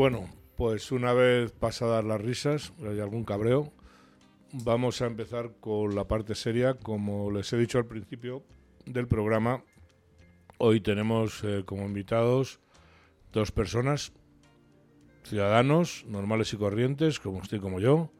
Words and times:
Bueno, 0.00 0.30
pues 0.56 0.92
una 0.92 1.12
vez 1.12 1.52
pasadas 1.52 2.02
las 2.06 2.18
risas, 2.18 2.72
hay 2.88 3.00
algún 3.00 3.22
cabreo, 3.22 3.70
vamos 4.50 5.02
a 5.02 5.06
empezar 5.06 5.56
con 5.60 5.94
la 5.94 6.08
parte 6.08 6.34
seria. 6.34 6.72
Como 6.72 7.30
les 7.30 7.52
he 7.52 7.58
dicho 7.58 7.76
al 7.76 7.84
principio 7.84 8.42
del 8.86 9.06
programa, 9.08 9.62
hoy 10.56 10.80
tenemos 10.80 11.44
eh, 11.44 11.64
como 11.66 11.84
invitados 11.84 12.60
dos 13.30 13.52
personas, 13.52 14.14
ciudadanos 15.24 16.06
normales 16.08 16.54
y 16.54 16.56
corrientes, 16.56 17.20
como 17.20 17.36
usted 17.36 17.58
y 17.58 17.60
como 17.60 17.78
yo, 17.78 18.10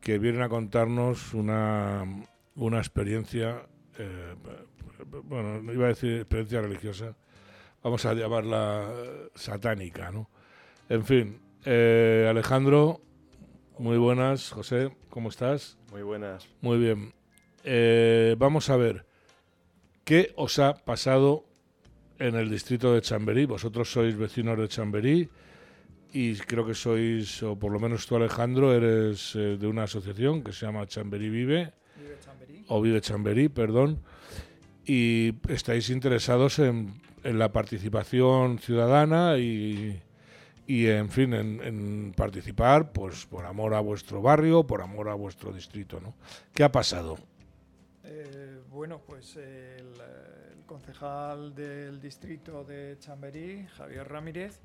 que 0.00 0.18
vienen 0.18 0.42
a 0.42 0.48
contarnos 0.48 1.32
una, 1.32 2.26
una 2.56 2.78
experiencia, 2.78 3.68
eh, 4.00 4.34
bueno, 5.22 5.62
no 5.62 5.72
iba 5.72 5.84
a 5.84 5.90
decir 5.90 6.16
experiencia 6.16 6.60
religiosa, 6.60 7.14
vamos 7.84 8.04
a 8.04 8.14
llamarla 8.14 8.92
satánica, 9.36 10.10
¿no? 10.10 10.28
En 10.90 11.04
fin, 11.04 11.38
eh, 11.66 12.26
Alejandro, 12.30 13.02
muy 13.78 13.98
buenas. 13.98 14.50
José, 14.50 14.90
¿cómo 15.10 15.28
estás? 15.28 15.76
Muy 15.92 16.00
buenas. 16.00 16.48
Muy 16.62 16.78
bien. 16.78 17.12
Eh, 17.62 18.36
vamos 18.38 18.70
a 18.70 18.76
ver, 18.78 19.04
¿qué 20.04 20.32
os 20.36 20.58
ha 20.58 20.82
pasado 20.86 21.44
en 22.18 22.36
el 22.36 22.48
distrito 22.48 22.94
de 22.94 23.02
Chamberí? 23.02 23.44
Vosotros 23.44 23.92
sois 23.92 24.16
vecinos 24.16 24.58
de 24.58 24.68
Chamberí 24.68 25.28
y 26.14 26.36
creo 26.36 26.66
que 26.66 26.72
sois, 26.72 27.42
o 27.42 27.58
por 27.58 27.70
lo 27.70 27.78
menos 27.78 28.06
tú 28.06 28.16
Alejandro, 28.16 28.72
eres 28.72 29.34
eh, 29.36 29.58
de 29.58 29.66
una 29.66 29.82
asociación 29.82 30.42
que 30.42 30.54
se 30.54 30.64
llama 30.64 30.86
Chamberí 30.86 31.28
Vive, 31.28 31.74
Vive 31.98 32.16
Chamberí. 32.18 32.64
o 32.68 32.80
Vive 32.80 33.00
Chamberí, 33.02 33.48
perdón, 33.50 34.00
y 34.86 35.34
estáis 35.50 35.90
interesados 35.90 36.58
en, 36.60 37.02
en 37.24 37.38
la 37.38 37.52
participación 37.52 38.58
ciudadana 38.58 39.36
y, 39.36 40.00
y 40.68 40.86
en 40.86 41.08
fin, 41.08 41.32
en, 41.32 41.62
en 41.62 42.12
participar 42.14 42.92
pues 42.92 43.24
por 43.24 43.46
amor 43.46 43.72
a 43.72 43.80
vuestro 43.80 44.20
barrio, 44.20 44.64
por 44.64 44.82
amor 44.82 45.08
a 45.08 45.14
vuestro 45.14 45.50
distrito, 45.50 45.98
¿no? 45.98 46.12
¿Qué 46.52 46.62
ha 46.62 46.70
pasado? 46.70 47.16
Eh, 48.04 48.60
bueno, 48.70 49.00
pues 49.06 49.34
eh, 49.38 49.78
el, 49.78 49.86
el 50.58 50.64
concejal 50.66 51.54
del 51.54 52.00
distrito 52.02 52.64
de 52.64 52.96
Chamberí, 53.00 53.66
Javier 53.78 54.06
Ramírez, 54.06 54.60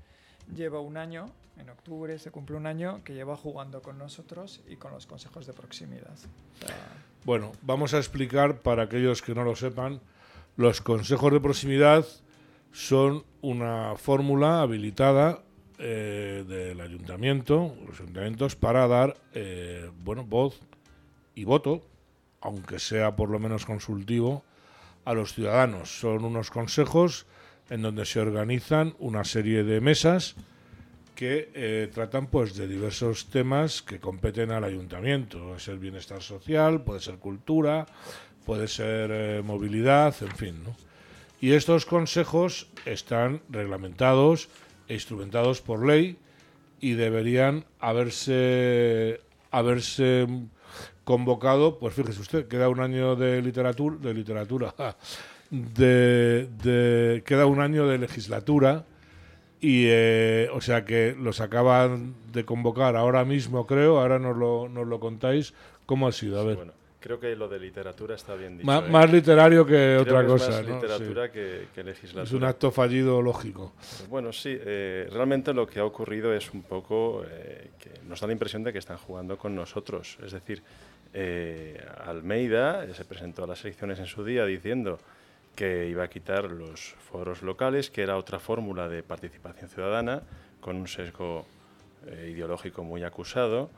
lleva 0.53 0.81
un 0.81 0.97
año, 0.97 1.27
en 1.57 1.69
octubre 1.69 2.19
se 2.19 2.31
cumple 2.31 2.57
un 2.57 2.67
año, 2.67 3.01
que 3.05 3.13
lleva 3.13 3.37
jugando 3.37 3.81
con 3.81 3.97
nosotros 3.97 4.61
y 4.67 4.75
con 4.75 4.91
los 4.91 5.07
consejos 5.07 5.47
de 5.47 5.53
proximidad. 5.53 6.11
O 6.11 6.67
sea, 6.67 6.75
Bueno, 7.23 7.53
vamos 7.61 7.93
a 7.93 7.97
explicar 7.97 8.59
para 8.59 8.83
aquellos 8.83 9.21
que 9.21 9.33
no 9.33 9.45
lo 9.45 9.55
sepan, 9.55 10.01
los 10.57 10.81
consejos 10.81 11.31
de 11.31 11.39
proximidad 11.39 12.05
son 12.73 13.23
una 13.41 13.95
fórmula 13.95 14.61
habilitada 14.61 15.43
eh, 15.79 16.43
del 16.47 16.79
ayuntamiento, 16.81 17.75
los 17.87 17.99
ayuntamientos, 17.99 18.55
para 18.55 18.87
dar 18.87 19.17
eh, 19.33 19.89
bueno, 20.03 20.23
voz 20.23 20.59
y 21.35 21.43
voto, 21.45 21.81
aunque 22.41 22.79
sea 22.79 23.15
por 23.15 23.29
lo 23.29 23.39
menos 23.39 23.65
consultivo, 23.65 24.43
a 25.05 25.13
los 25.13 25.33
ciudadanos. 25.33 25.99
Son 25.99 26.23
unos 26.23 26.49
consejos 26.49 27.25
en 27.69 27.81
donde 27.81 28.05
se 28.05 28.19
organizan 28.19 28.95
una 28.99 29.23
serie 29.23 29.63
de 29.63 29.81
mesas 29.81 30.35
que 31.15 31.51
eh, 31.53 31.89
tratan 31.93 32.27
pues 32.27 32.55
de 32.55 32.67
diversos 32.67 33.27
temas 33.27 33.81
que 33.81 33.99
competen 33.99 34.51
al 34.51 34.63
ayuntamiento. 34.63 35.39
Puede 35.39 35.59
ser 35.59 35.77
bienestar 35.77 36.21
social, 36.21 36.81
puede 36.81 36.99
ser 36.99 37.15
cultura, 37.15 37.85
puede 38.45 38.67
ser 38.67 39.43
movilidad, 39.43 40.15
en 40.21 40.35
fin. 40.35 40.63
¿no? 40.63 40.75
Y 41.43 41.51
estos 41.51 41.85
consejos 41.85 42.67
están 42.85 43.41
reglamentados 43.49 44.47
e 44.87 44.93
instrumentados 44.95 45.61
por 45.61 45.85
ley 45.85 46.17
y 46.81 46.93
deberían 46.93 47.65
haberse 47.79 49.21
haberse 49.51 50.27
convocado, 51.03 51.77
pues 51.79 51.93
fíjese 51.93 52.21
usted, 52.21 52.47
queda 52.47 52.69
un 52.69 52.79
año 52.79 53.15
de 53.15 53.41
literatura, 53.41 53.97
de 54.01 54.13
literatura, 54.13 54.73
de, 55.49 56.47
de- 56.63 57.23
queda 57.25 57.45
un 57.45 57.59
año 57.61 57.87
de 57.87 57.97
legislatura 57.97 58.85
y 59.61 59.85
eh, 59.87 60.49
o 60.53 60.59
sea 60.61 60.83
que 60.85 61.15
los 61.17 61.39
acaban 61.39 62.15
de 62.33 62.43
convocar 62.45 62.95
ahora 62.95 63.23
mismo, 63.25 63.65
creo, 63.67 63.99
ahora 63.99 64.19
nos 64.19 64.35
lo, 64.35 64.67
nos 64.69 64.87
lo 64.87 64.99
contáis, 64.99 65.53
¿cómo 65.85 66.07
ha 66.07 66.11
sido? 66.11 66.41
A 66.41 66.43
ver, 66.43 66.55
Bueno, 66.57 66.73
creo 67.03 67.19
que 67.19 67.35
lo 67.35 67.49
de 67.49 67.59
literatura 67.59 68.15
está 68.15 68.33
bien 68.35 68.57
dicho. 68.57 68.65
Ma- 68.65 68.77
¿eh? 68.79 68.89
más 68.89 69.11
literario 69.11 69.65
que 69.65 69.71
Creo 69.73 70.01
otra 70.03 70.19
que 70.21 70.25
es 70.25 70.31
cosa, 70.31 70.51
más 70.51 70.67
¿no? 70.67 70.75
literatura 70.75 71.25
Sí. 71.27 71.31
que, 71.33 71.67
que 71.75 71.83
legislatura. 71.83 72.23
Es 72.23 72.31
un 72.31 72.43
acto 72.45 72.71
fallido 72.71 73.21
lógico. 73.21 73.73
Pues 73.77 74.07
Bueno, 74.07 74.31
sí, 74.31 74.57
eh, 74.57 75.09
realmente 75.11 75.53
lo 75.53 75.67
que 75.67 75.79
ha 75.81 75.85
ocurrido 75.85 76.33
es 76.33 76.53
un 76.53 76.61
poco 76.63 77.25
eh, 77.29 77.71
que 77.77 77.91
nos 78.07 78.21
da 78.21 78.27
la 78.27 78.33
impresión 78.33 78.63
de 78.63 78.71
que 78.71 78.79
están 78.79 78.97
jugando 78.97 79.37
con 79.37 79.53
nosotros. 79.53 80.17
Es 80.25 80.31
decir, 80.31 80.63
eh, 81.13 81.85
Almeida 82.05 82.87
se 82.93 83.03
presentó 83.03 83.43
a 83.43 83.47
las 83.47 83.61
elecciones 83.65 83.99
en 83.99 84.05
su 84.05 84.23
día 84.23 84.45
diciendo 84.45 84.97
que 85.57 85.87
iba 85.89 86.03
a 86.05 86.07
quitar 86.07 86.45
los 86.45 86.95
foros 87.11 87.41
locales, 87.43 87.91
que 87.91 88.01
era 88.01 88.15
otra 88.17 88.39
fórmula 88.39 88.87
de 88.87 89.03
participación 89.03 89.69
ciudadana 89.69 90.23
con 90.61 90.77
un 90.77 90.87
sesgo 90.87 91.45
ideológico 92.27 92.83
muy 92.83 93.03
acusado. 93.03 93.69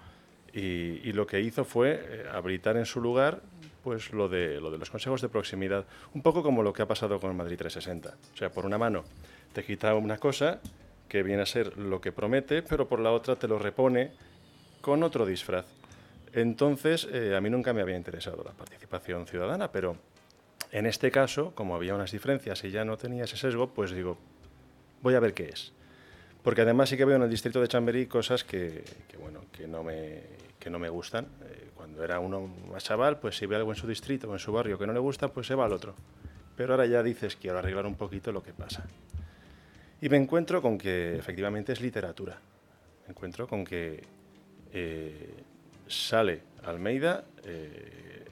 Y, 0.55 1.11
lo 1.11 1.27
que 1.27 1.41
hizo 1.41 1.65
fue 1.65 1.99
eh, 2.01 2.25
habilitar 2.31 2.77
en 2.77 2.85
su 2.85 3.01
lugar 3.01 3.41
pues 3.83 4.13
lo 4.13 4.29
de, 4.29 4.61
lo 4.61 4.71
de 4.71 4.77
los 4.77 4.89
consejos 4.89 5.21
de 5.21 5.29
proximidad, 5.29 5.85
un 6.13 6.21
poco 6.23 6.41
como 6.41 6.63
lo 6.63 6.73
que 6.73 6.81
ha 6.81 6.87
pasado 6.87 7.19
con 7.19 7.35
Madrid 7.35 7.57
360. 7.57 8.17
O 8.33 8.37
sea, 8.37 8.49
por 8.49 8.65
una 8.65 8.77
mano 8.77 9.03
te 9.53 9.63
quita 9.63 9.93
una 9.93 10.17
cosa 10.17 10.59
que 11.07 11.23
viene 11.23 11.43
a 11.43 11.45
ser 11.45 11.77
lo 11.77 12.01
que 12.01 12.11
promete, 12.11 12.63
pero 12.63 12.87
por 12.87 12.99
la 12.99 13.11
otra 13.11 13.35
te 13.35 13.47
lo 13.47 13.59
repone 13.59 14.11
con 14.81 15.03
otro 15.03 15.25
disfraz. 15.25 15.65
Entonces, 16.33 17.07
eh, 17.11 17.35
a 17.35 17.41
mí 17.41 17.49
nunca 17.49 17.73
me 17.73 17.81
había 17.81 17.97
interesado 17.97 18.43
la 18.43 18.53
participación 18.53 19.27
ciudadana, 19.27 19.71
pero 19.71 19.97
en 20.71 20.85
este 20.85 21.11
caso, 21.11 21.53
como 21.53 21.75
había 21.75 21.95
unas 21.95 22.11
diferencias 22.11 22.63
y 22.63 22.71
ya 22.71 22.85
no 22.85 22.97
tenía 22.97 23.25
ese 23.25 23.37
sesgo, 23.37 23.69
pues 23.69 23.91
digo, 23.91 24.17
voy 25.01 25.13
a 25.13 25.19
ver 25.19 25.33
qué 25.33 25.49
es. 25.49 25.73
Porque 26.45 26.61
además 26.61 26.89
sí 26.89 26.95
que 26.95 27.05
veo 27.05 27.15
en 27.15 27.23
el 27.23 27.29
distrito 27.29 27.59
de 27.59 27.67
Chamberí 27.67 28.05
cosas 28.05 28.43
que, 28.43 28.83
que, 29.07 29.17
bueno, 29.17 29.45
que 29.51 29.67
no 29.67 29.83
me, 29.83 30.21
que 30.59 30.69
no 30.69 30.77
me 30.77 30.89
gustan. 30.89 31.25
Eh, 31.43 31.69
cuando 31.73 32.03
era 32.03 32.19
uno 32.19 32.47
más 32.71 32.83
chaval, 32.83 33.19
pues 33.19 33.35
si 33.35 33.47
ve 33.47 33.55
algo 33.55 33.71
en 33.71 33.75
su 33.75 33.87
distrito 33.87 34.29
o 34.29 34.33
en 34.33 34.37
su 34.37 34.51
barrio 34.53 34.77
que 34.77 34.85
no 34.85 34.93
le 34.93 34.99
gusta, 34.99 35.27
pues 35.29 35.47
se 35.47 35.55
va 35.55 35.65
al 35.65 35.73
otro. 35.73 35.95
Pero 36.55 36.73
ahora 36.73 36.85
ya 36.85 37.01
dices, 37.01 37.35
quiero 37.35 37.57
arreglar 37.57 37.87
un 37.87 37.95
poquito 37.95 38.31
lo 38.31 38.43
que 38.43 38.53
pasa. 38.53 38.85
Y 39.99 40.07
me 40.07 40.17
encuentro 40.17 40.61
con 40.61 40.77
que 40.77 41.15
efectivamente 41.17 41.73
es 41.73 41.81
literatura. 41.81 42.37
Me 43.07 43.13
encuentro 43.13 43.47
con 43.47 43.65
que 43.65 44.03
eh, 44.71 45.33
sale 45.87 46.41
Almeida, 46.63 47.23
eh, 47.43 48.23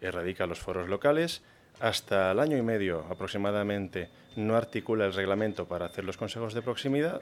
erradica 0.00 0.44
los 0.44 0.58
foros 0.58 0.88
locales, 0.88 1.42
hasta 1.80 2.32
el 2.32 2.40
año 2.40 2.56
y 2.56 2.62
medio 2.62 3.04
aproximadamente 3.10 4.08
no 4.36 4.56
articula 4.56 5.06
el 5.06 5.12
reglamento 5.12 5.66
para 5.66 5.86
hacer 5.86 6.04
los 6.04 6.16
consejos 6.16 6.54
de 6.54 6.62
proximidad 6.62 7.20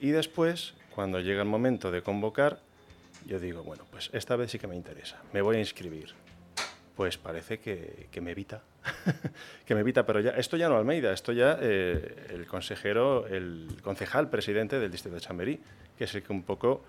y 0.00 0.10
después, 0.10 0.74
cuando 0.94 1.20
llega 1.20 1.42
el 1.42 1.48
momento 1.48 1.90
de 1.90 2.02
convocar, 2.02 2.58
yo 3.26 3.38
digo, 3.40 3.62
bueno, 3.62 3.84
pues 3.90 4.10
esta 4.12 4.36
vez 4.36 4.50
sí 4.50 4.58
que 4.58 4.66
me 4.66 4.76
interesa, 4.76 5.22
me 5.32 5.40
voy 5.40 5.56
a 5.56 5.60
inscribir. 5.60 6.12
Pues 6.96 7.16
parece 7.18 7.58
que, 7.58 8.06
que 8.12 8.20
me 8.20 8.30
evita, 8.32 8.62
que 9.66 9.74
me 9.74 9.80
evita, 9.80 10.06
pero 10.06 10.20
ya, 10.20 10.30
esto 10.32 10.56
ya 10.56 10.68
no 10.68 10.76
Almeida, 10.76 11.12
esto 11.12 11.32
ya 11.32 11.58
eh, 11.60 12.26
el 12.30 12.46
consejero, 12.46 13.26
el 13.26 13.78
concejal 13.82 14.30
presidente 14.30 14.78
del 14.78 14.92
distrito 14.92 15.16
de 15.16 15.20
Chamberí, 15.20 15.60
que 15.98 16.04
es 16.04 16.14
el 16.14 16.22
que 16.22 16.32
un 16.32 16.42
poco 16.44 16.84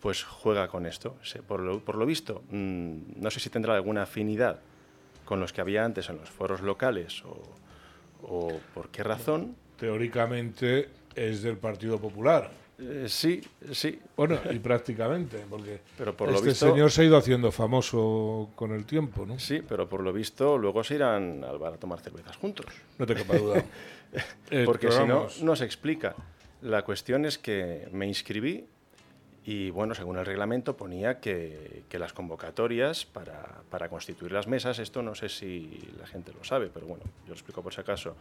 pues 0.00 0.22
juega 0.24 0.68
con 0.68 0.86
esto. 0.86 1.16
Se- 1.22 1.42
Por 1.42 1.60
lo, 1.60 1.80
por 1.80 1.96
lo 1.96 2.06
visto, 2.06 2.42
mm, 2.50 3.20
no 3.20 3.30
sé 3.30 3.38
si 3.40 3.50
tendrá 3.50 3.74
alguna 3.74 4.04
afinidad 4.04 4.60
con 5.30 5.38
los 5.38 5.52
que 5.52 5.60
había 5.60 5.84
antes 5.84 6.08
en 6.08 6.16
los 6.16 6.28
foros 6.28 6.60
locales 6.60 7.22
o, 7.24 7.40
o 8.22 8.60
por 8.74 8.88
qué 8.88 9.04
razón. 9.04 9.54
Teóricamente 9.78 10.88
es 11.14 11.42
del 11.42 11.56
Partido 11.56 12.00
Popular. 12.00 12.50
Eh, 12.80 13.04
sí, 13.06 13.40
sí, 13.70 14.00
Bueno, 14.16 14.40
y 14.50 14.58
prácticamente, 14.58 15.44
porque 15.48 15.82
pero 15.96 16.16
por 16.16 16.30
lo 16.30 16.34
este 16.38 16.48
visto... 16.48 16.68
señor 16.72 16.90
se 16.90 17.02
ha 17.02 17.04
ido 17.04 17.16
haciendo 17.16 17.52
famoso 17.52 18.50
con 18.56 18.72
el 18.72 18.84
tiempo, 18.86 19.24
¿no? 19.24 19.38
Sí, 19.38 19.62
pero 19.68 19.88
por 19.88 20.02
lo 20.02 20.12
visto 20.12 20.58
luego 20.58 20.82
se 20.82 20.96
irán 20.96 21.44
al 21.44 21.58
bar 21.60 21.74
a 21.74 21.76
tomar 21.76 22.00
cervezas 22.00 22.36
juntos. 22.36 22.66
No 22.98 23.06
te 23.06 23.14
quepa 23.14 23.36
duda. 23.36 23.64
Porque 24.64 24.90
si 24.90 25.04
no, 25.04 25.28
no 25.42 25.54
se 25.54 25.64
explica. 25.64 26.16
La 26.62 26.82
cuestión 26.82 27.24
es 27.24 27.38
que 27.38 27.86
me 27.92 28.08
inscribí 28.08 28.66
y, 29.50 29.70
bueno, 29.70 29.96
según 29.96 30.16
el 30.16 30.24
reglamento 30.24 30.76
ponía 30.76 31.18
que, 31.18 31.82
las 31.90 32.12
convocatorias 32.12 33.04
para, 33.04 33.62
para 33.68 33.88
constituir 33.88 34.30
las 34.30 34.46
mesas, 34.46 34.78
esto 34.78 35.02
no 35.02 35.16
sé 35.16 35.28
si 35.28 35.90
la 35.98 36.06
gente 36.06 36.32
lo 36.32 36.44
sabe, 36.44 36.70
pero 36.72 36.86
bueno, 36.86 37.02
yo 37.24 37.30
lo 37.30 37.32
explico 37.32 37.60
por 37.60 37.74
si 37.74 37.80
acaso, 37.80 38.14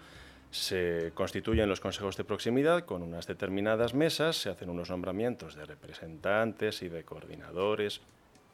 se 0.49 1.11
constituyen 1.13 1.69
los 1.69 1.81
consejos 1.81 2.17
de 2.17 2.23
proximidad 2.23 2.83
con 2.83 3.03
unas 3.03 3.27
determinadas 3.27 3.93
mesas, 3.93 4.37
se 4.37 4.49
hacen 4.49 4.71
unos 4.71 4.89
nombramientos 4.89 5.53
de 5.53 5.65
representantes 5.65 6.81
y 6.81 6.89
de 6.89 7.03
coordinadores. 7.03 8.01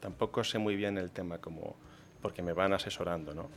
Tampoco 0.02 0.44
sé 0.44 0.58
muy 0.58 0.76
bien 0.76 0.98
el 0.98 1.12
tema 1.12 1.38
como 1.38 1.78
porque 2.22 2.42
me 2.42 2.52
van 2.52 2.74
asesorando, 2.74 3.34
¿no? 3.34 3.48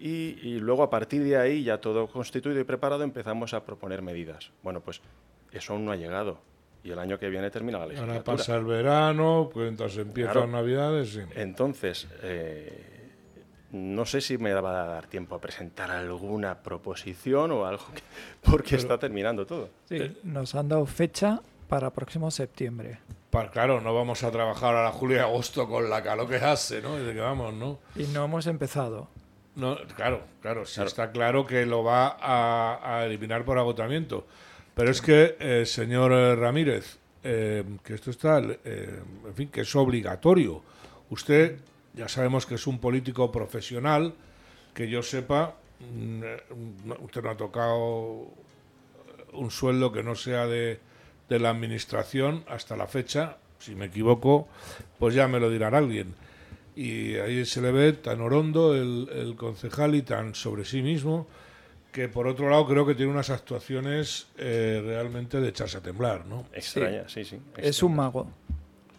Y, 0.00 0.38
y 0.40 0.60
luego 0.60 0.82
a 0.82 0.88
partir 0.88 1.22
de 1.24 1.36
ahí, 1.36 1.62
ya 1.62 1.78
todo 1.78 2.08
constituido 2.08 2.58
y 2.58 2.64
preparado, 2.64 3.02
empezamos 3.02 3.52
a 3.52 3.66
proponer 3.66 4.00
medidas. 4.00 4.50
Bueno, 4.62 4.80
pues 4.80 5.02
Eso 5.52 5.74
aún 5.74 5.84
no 5.84 5.92
ha 5.92 5.96
llegado. 5.96 6.38
Y 6.86 6.92
el 6.92 6.98
año 7.00 7.18
que 7.18 7.28
viene 7.28 7.50
termina 7.50 7.78
la 7.80 7.86
legislatura. 7.86 8.14
Ahora 8.20 8.24
pasa 8.38 8.56
el 8.56 8.64
verano, 8.64 9.50
pues 9.52 9.68
entonces 9.68 9.98
empiezan 9.98 10.32
Claro. 10.34 10.46
Navidades. 10.46 11.10
sí. 11.10 11.20
Entonces, 11.34 12.06
eh, 12.22 13.10
no 13.72 14.06
sé 14.06 14.20
si 14.20 14.38
me 14.38 14.54
va 14.54 14.82
a 14.82 14.86
dar 14.86 15.06
tiempo 15.08 15.34
a 15.34 15.40
presentar 15.40 15.90
alguna 15.90 16.62
proposición 16.62 17.50
o 17.50 17.66
algo, 17.66 17.84
que- 17.92 18.02
porque 18.50 18.76
está 18.76 18.98
terminando 18.98 19.44
todo. 19.46 19.68
Sí, 19.88 20.16
nos 20.22 20.54
han 20.54 20.68
dado 20.68 20.86
fecha 20.86 21.40
para 21.68 21.90
próximo 21.90 22.30
septiembre. 22.30 22.98
Claro, 23.52 23.82
no 23.82 23.92
vamos 23.94 24.22
a 24.24 24.30
trabajar 24.30 24.74
a 24.76 24.84
la 24.84 24.92
julio 24.92 25.16
y 25.16 25.20
agosto 25.20 25.68
con 25.68 25.90
la 25.90 26.02
calor 26.02 26.26
que 26.26 26.36
hace, 26.36 26.80
¿no? 26.80 26.96
Desde 26.96 27.12
que 27.12 27.20
vamos, 27.20 27.52
¿no? 27.52 27.78
Y 27.94 28.04
no 28.04 28.24
hemos 28.24 28.46
empezado. 28.46 29.08
No, 29.56 29.76
claro, 29.94 30.22
claro, 30.40 30.64
sí 30.64 30.74
Claro. 30.76 30.88
está 30.88 31.10
claro 31.10 31.44
que 31.44 31.66
lo 31.66 31.82
va 31.84 32.16
a, 32.18 32.98
a 33.00 33.04
eliminar 33.04 33.44
por 33.44 33.58
agotamiento. 33.58 34.26
Pero 34.76 34.90
es 34.90 35.00
que, 35.00 35.36
eh, 35.40 35.64
señor 35.64 36.12
eh, 36.12 36.36
Ramírez, 36.36 36.98
eh, 37.24 37.64
que 37.82 37.94
esto 37.94 38.10
está, 38.10 38.42
eh, 38.42 39.00
en 39.24 39.34
fin, 39.34 39.48
que 39.48 39.62
es 39.62 39.74
obligatorio. 39.74 40.62
Usted, 41.08 41.56
ya 41.94 42.08
sabemos 42.08 42.44
que 42.44 42.56
es 42.56 42.66
un 42.66 42.78
político 42.78 43.32
profesional, 43.32 44.12
que 44.74 44.86
yo 44.90 45.02
sepa, 45.02 45.56
mm, 45.80 46.92
usted 47.00 47.22
no 47.22 47.30
ha 47.30 47.36
tocado 47.38 48.28
un 49.32 49.50
sueldo 49.50 49.92
que 49.92 50.02
no 50.02 50.14
sea 50.14 50.46
de, 50.46 50.78
de 51.30 51.38
la 51.38 51.48
administración 51.48 52.44
hasta 52.46 52.76
la 52.76 52.86
fecha, 52.86 53.38
si 53.58 53.74
me 53.74 53.86
equivoco, 53.86 54.46
pues 54.98 55.14
ya 55.14 55.26
me 55.26 55.40
lo 55.40 55.48
dirá 55.48 55.68
alguien. 55.68 56.14
Y 56.76 57.14
ahí 57.14 57.46
se 57.46 57.62
le 57.62 57.72
ve 57.72 57.94
tan 57.94 58.20
orondo 58.20 58.74
el, 58.74 59.08
el 59.10 59.36
concejal 59.36 59.94
y 59.94 60.02
tan 60.02 60.34
sobre 60.34 60.66
sí 60.66 60.82
mismo, 60.82 61.26
que 61.96 62.10
por 62.10 62.26
otro 62.26 62.50
lado 62.50 62.66
creo 62.66 62.84
que 62.84 62.94
tiene 62.94 63.10
unas 63.10 63.30
actuaciones 63.30 64.26
eh, 64.36 64.82
realmente 64.84 65.40
de 65.40 65.48
echarse 65.48 65.78
a 65.78 65.80
temblar, 65.80 66.26
¿no? 66.26 66.44
Extraña, 66.52 67.08
sí, 67.08 67.24
sí. 67.24 67.38
Es 67.56 67.82
un 67.82 67.96
mago. 67.96 68.26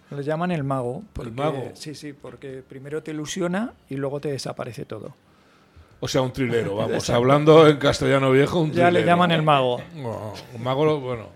Le 0.09 0.23
llaman 0.23 0.49
el 0.49 0.63
mago. 0.63 1.03
porque- 1.13 1.29
mago? 1.29 1.69
Sí, 1.75 1.93
sí, 1.93 2.13
porque 2.13 2.63
primero 2.67 3.03
te 3.03 3.11
ilusiona 3.11 3.71
y 3.87 3.97
luego 3.97 4.19
te 4.19 4.31
desaparece 4.31 4.85
todo. 4.85 5.13
O 5.99 6.07
sea, 6.07 6.23
un 6.23 6.33
trilero, 6.33 6.75
vamos, 6.75 7.07
hablando 7.11 7.67
en 7.67 7.77
castellano 7.77 8.31
viejo, 8.31 8.61
un 8.61 8.71
Ya 8.71 8.85
le 8.85 9.01
trilero. 9.01 9.05
llaman 9.05 9.29
el 9.31 9.43
mago. 9.43 9.79
No, 9.95 10.33
un 10.55 10.63
mago, 10.63 10.99
bueno. 10.99 11.29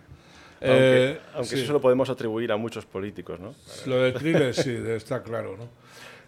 Aunque, 0.62 1.12
Eh, 1.12 1.20
aunque 1.36 1.58
sí. 1.58 1.62
eso 1.62 1.74
lo 1.74 1.82
podemos 1.82 2.10
atribuir 2.10 2.52
a 2.52 2.58
muchos 2.58 2.88
políticos, 2.88 3.40
¿no? 3.40 3.54
Lo 3.86 3.98
del 4.02 4.16
thriller 4.16 4.56
sí, 4.56 4.76
está 4.88 5.22
claro, 5.22 5.58
¿no? 5.58 5.68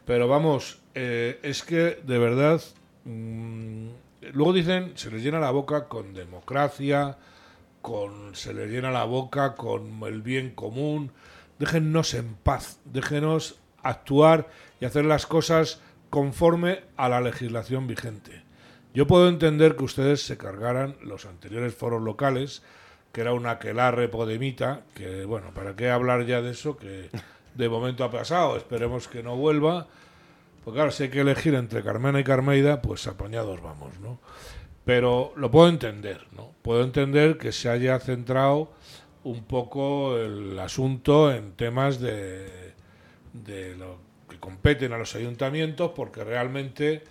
Pero 0.06 0.28
vamos, 0.28 0.78
eh, 0.94 1.40
es 1.42 1.64
que 1.64 1.98
de 2.06 2.18
verdad, 2.20 2.62
mm, 3.06 3.88
luego 4.31 4.54
dicen, 4.54 4.94
se 4.96 5.12
les 5.12 5.24
llena 5.24 5.40
la 5.40 5.52
boca 5.52 5.88
con 5.88 6.14
democracia, 6.14 7.18
con 7.81 8.36
se 8.36 8.54
les 8.54 8.72
llena 8.72 8.92
la 8.92 9.04
boca 9.04 9.56
con 9.56 10.02
el 10.04 10.22
bien 10.22 10.52
común. 10.52 11.12
Déjennos 11.60 12.14
en 12.14 12.36
paz, 12.36 12.80
déjenos 12.86 13.60
actuar 13.84 14.50
y 14.80 14.86
hacer 14.86 15.06
las 15.06 15.25
cosas 15.25 15.81
conforme 16.10 16.81
a 16.96 17.10
la 17.10 17.22
legislación 17.22 17.88
vigente. 17.88 18.44
Yo 18.94 19.08
puedo 19.08 19.28
entender 19.28 19.75
que 19.75 19.84
ustedes 19.84 20.22
se 20.22 20.38
cargaran 20.38 20.96
los 21.02 21.25
anteriores 21.25 21.74
foros 21.74 22.02
locales, 22.02 22.62
que 23.12 23.22
era 23.22 23.34
una 23.34 23.60
quelarre 23.60 24.08
podemita, 24.08 24.81
que 24.94 25.25
bueno, 25.25 25.52
¿para 25.54 25.75
qué 25.75 25.90
hablar 25.90 26.25
ya 26.25 26.42
de 26.42 26.52
eso? 26.52 26.78
Que 26.78 27.10
de 27.56 27.70
momento 27.70 28.04
ha 28.04 28.12
pasado, 28.12 28.58
esperemos 28.58 29.08
que 29.08 29.24
no 29.24 29.36
vuelva. 29.36 29.88
Pues 30.63 30.75
claro, 30.75 30.92
si 30.92 31.04
hay 31.04 31.10
que 31.10 31.19
elegir 31.19 31.56
entre 31.56 31.83
Carmena 31.83 32.19
y 32.19 32.24
Carmeida, 32.24 32.81
pues 32.81 33.06
apañados 33.07 33.62
vamos, 33.62 34.00
¿no? 34.00 34.19
Pero 34.86 35.33
lo 35.36 35.51
puedo 35.51 35.68
entender, 35.68 36.25
¿no? 36.31 36.51
Puedo 36.62 36.83
entender 36.83 37.38
que 37.38 37.51
se 37.51 37.69
haya 37.69 38.00
centrado 38.00 38.71
un 39.24 39.44
poco 39.44 40.18
el 40.18 40.57
asunto 40.60 41.33
en 41.33 41.54
temas 41.54 42.00
de, 42.00 42.74
de 43.33 43.75
lo 43.75 43.98
que 44.30 44.39
competen 44.39 44.94
a 44.94 44.98
los 44.98 45.15
ayuntamientos, 45.15 45.92
porque 45.95 46.24
realmente, 46.24 47.04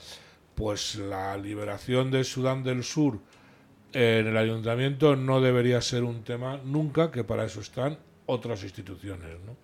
pues 0.55 0.97
la 0.97 1.37
liberación 1.37 2.11
de 2.11 2.25
Sudán 2.25 2.63
del 2.63 2.85
Sur 2.85 3.19
en 3.93 4.27
el 4.27 4.37
ayuntamiento 4.37 5.17
no 5.17 5.41
debería 5.43 5.81
ser 5.83 6.05
un 6.05 6.23
tema 6.25 6.59
nunca, 6.65 7.11
que 7.11 7.25
para 7.25 7.45
eso 7.45 7.61
están 7.61 7.99
otras 8.27 8.63
instituciones, 8.63 9.39
¿no? 9.45 9.57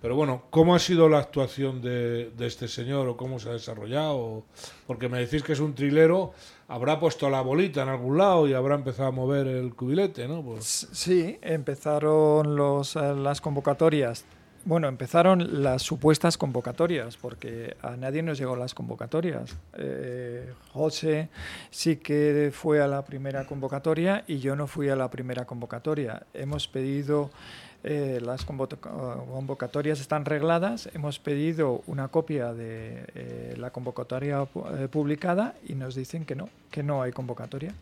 Pero 0.00 0.16
bueno, 0.16 0.44
¿cómo 0.50 0.74
ha 0.74 0.78
sido 0.78 1.08
la 1.08 1.18
actuación 1.18 1.82
de, 1.82 2.32
este 2.40 2.68
señor 2.68 3.06
o 3.08 3.16
cómo 3.16 3.38
se 3.38 3.50
ha 3.50 3.52
desarrollado? 3.52 4.44
Porque 4.86 5.08
me 5.08 5.18
decís 5.18 5.42
que 5.42 5.52
es 5.52 5.60
un 5.60 5.74
trilero, 5.74 6.32
habrá 6.68 6.98
puesto 6.98 7.28
la 7.28 7.42
bolita 7.42 7.82
en 7.82 7.90
algún 7.90 8.16
lado 8.16 8.48
y 8.48 8.54
habrá 8.54 8.76
empezado 8.76 9.08
a 9.08 9.12
mover 9.12 9.46
el 9.46 9.74
cubilete, 9.74 10.26
¿no? 10.26 10.42
Pues, 10.42 10.88
Sí, 10.92 11.38
empezaron 11.42 12.58
eh, 12.58 13.14
las 13.16 13.40
convocatorias. 13.40 14.24
Bueno, 14.64 14.88
empezaron 14.88 15.62
las 15.62 15.82
supuestas 15.82 16.36
convocatorias, 16.36 17.16
porque 17.16 17.76
a 17.80 17.96
nadie 17.96 18.22
nos 18.22 18.38
llegó 18.38 18.56
las 18.56 18.74
convocatorias. 18.74 19.56
Eh, 19.78 20.52
José 20.72 21.30
sí 21.70 21.96
que 21.96 22.50
fue 22.52 22.82
a 22.82 22.86
la 22.86 23.02
primera 23.02 23.46
convocatoria 23.46 24.22
y 24.26 24.38
yo 24.38 24.56
no 24.56 24.66
fui 24.66 24.90
a 24.90 24.96
la 24.96 25.10
primera 25.10 25.46
convocatoria. 25.46 26.26
Hemos 26.34 26.68
pedido, 26.68 27.30
eh, 27.82 28.20
las 28.22 28.46
convo- 28.46 28.68
convocatorias 29.32 30.00
están 30.00 30.24
regladas, 30.24 30.88
hemos 30.94 31.18
pedido 31.18 31.82
una 31.86 32.08
copia 32.08 32.52
de 32.52 33.04
eh, 33.14 33.54
la 33.58 33.70
convocatoria 33.70 34.42
pu- 34.42 34.84
eh, 34.84 34.88
publicada 34.88 35.54
y 35.66 35.74
nos 35.74 35.94
dicen 35.94 36.24
que 36.24 36.34
no, 36.34 36.48
que 36.70 36.82
no 36.82 37.02
hay 37.02 37.12
convocatoria. 37.12 37.72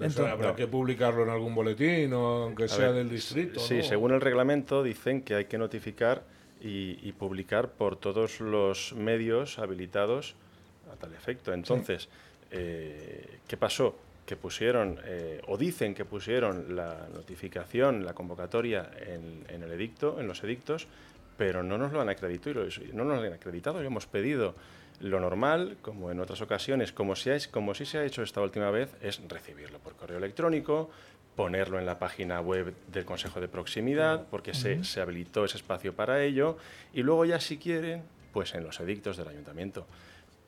Entonces- 0.00 0.26
habrá 0.26 0.54
que 0.56 0.66
publicarlo 0.66 1.22
en 1.22 1.30
algún 1.30 1.54
boletín 1.54 2.12
o 2.12 2.44
aunque 2.44 2.64
A 2.64 2.68
sea 2.68 2.86
ver, 2.88 2.96
del 2.96 3.10
distrito. 3.10 3.60
Sí, 3.60 3.78
¿no? 3.78 3.82
según 3.84 4.12
el 4.12 4.20
reglamento 4.20 4.82
dicen 4.82 5.22
que 5.22 5.36
hay 5.36 5.44
que 5.46 5.56
notificar 5.56 6.22
y, 6.60 6.98
y 7.06 7.12
publicar 7.12 7.68
por 7.70 7.96
todos 7.96 8.40
los 8.40 8.92
medios 8.94 9.58
habilitados 9.58 10.34
a 10.92 10.96
tal 10.96 11.14
efecto. 11.14 11.52
Entonces, 11.52 12.08
eh, 12.50 13.38
¿qué 13.46 13.56
pasó? 13.56 13.96
Que 14.26 14.36
pusieron, 14.36 14.98
eh, 15.04 15.42
o 15.46 15.58
dicen 15.58 15.94
que 15.94 16.04
pusieron 16.04 16.74
la 16.74 17.08
notificación, 17.12 18.04
la 18.04 18.14
convocatoria 18.14 18.90
en, 19.06 19.44
en 19.48 19.62
el 19.62 19.70
edicto, 19.72 20.18
en 20.18 20.26
los 20.26 20.42
edictos, 20.42 20.86
pero 21.36 21.62
no 21.62 21.78
nos 21.78 21.92
lo 21.92 22.00
han 22.00 22.08
acreditado. 22.08 22.66
y 22.66 22.92
No 22.92 23.04
nos 23.04 23.18
lo 23.18 23.26
han 23.26 23.32
acreditado 23.32 23.82
y 23.82 23.86
hemos 23.86 24.06
pedido 24.06 24.54
lo 25.00 25.20
normal, 25.20 25.76
como 25.82 26.10
en 26.10 26.20
otras 26.20 26.40
ocasiones, 26.40 26.92
como 26.92 27.16
si, 27.16 27.30
es, 27.30 27.48
como 27.48 27.74
si 27.74 27.84
se 27.84 27.98
ha 27.98 28.04
hecho 28.04 28.22
esta 28.22 28.40
última 28.40 28.70
vez, 28.70 28.94
es 29.02 29.20
recibirlo 29.28 29.78
por 29.78 29.96
correo 29.96 30.18
electrónico, 30.18 30.90
ponerlo 31.34 31.78
en 31.78 31.86
la 31.86 31.98
página 31.98 32.40
web 32.40 32.72
del 32.92 33.04
Consejo 33.04 33.40
de 33.40 33.48
Proximidad, 33.48 34.26
porque 34.30 34.54
se, 34.54 34.84
se 34.84 35.00
habilitó 35.00 35.44
ese 35.44 35.56
espacio 35.56 35.94
para 35.94 36.22
ello, 36.22 36.56
y 36.92 37.02
luego 37.02 37.24
ya 37.24 37.40
si 37.40 37.58
quieren, 37.58 38.02
pues 38.32 38.54
en 38.54 38.62
los 38.62 38.78
edictos 38.80 39.16
del 39.16 39.28
ayuntamiento. 39.28 39.86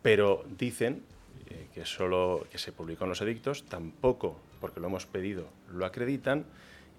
Pero 0.03 0.45
dicen 0.57 1.03
eh, 1.51 1.67
que 1.75 1.85
solo 1.85 2.47
que 2.51 2.59
se 2.59 2.73
publicó 2.73 3.05
en 3.05 3.11
los 3.11 3.21
edictos, 3.21 3.65
tampoco, 3.65 4.37
porque 4.61 4.81
lo 4.81 4.87
hemos 4.89 5.07
pedido, 5.07 5.49
lo 5.73 5.85
acreditan, 5.87 6.45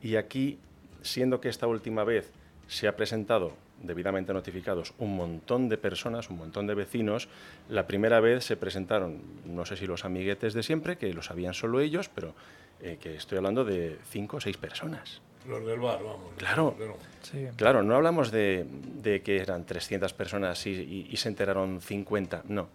y 0.01 0.15
aquí, 0.15 0.57
siendo 1.01 1.41
que 1.41 1.49
esta 1.49 1.67
última 1.67 2.03
vez 2.03 2.31
se 2.67 2.87
ha 2.87 2.95
presentado 2.95 3.53
debidamente 3.81 4.33
notificados 4.33 4.93
un 4.97 5.15
montón 5.15 5.69
de 5.69 5.77
personas, 5.77 6.29
un 6.31 6.37
montón 6.37 6.65
de 6.65 6.73
vecinos. 6.73 7.29
La 7.69 7.85
primera 7.85 8.19
vez 8.19 8.43
se 8.43 8.57
presentaron, 8.57 9.21
no 9.45 9.65
sé 9.65 9.77
si 9.77 9.85
los 9.85 10.03
amiguetes 10.03 10.53
de 10.55 10.63
siempre, 10.63 10.97
que 10.97 11.13
lo 11.13 11.21
sabían 11.21 11.53
solo 11.53 11.79
ellos, 11.79 12.09
pero 12.09 12.33
eh, 12.81 12.97
que 12.99 13.15
estoy 13.15 13.37
hablando 13.37 13.63
de 13.63 13.97
cinco 14.09 14.37
o 14.37 14.41
seis 14.41 14.57
personas. 14.57 15.21
Los 15.47 15.63
del 15.65 15.79
bar, 15.79 16.03
vamos. 16.03 16.33
Claro. 16.37 16.75
Sí. 17.21 17.45
Claro, 17.55 17.83
no 17.83 17.95
hablamos 17.95 18.31
de, 18.31 18.65
de 19.01 19.21
que 19.21 19.37
eran 19.37 19.65
300 19.65 20.11
personas 20.13 20.65
y, 20.67 20.71
y- 20.71 21.07
y 21.11 21.17
se 21.17 21.29
enteraron 21.29 21.79
50, 21.79 22.43
no. 22.47 22.67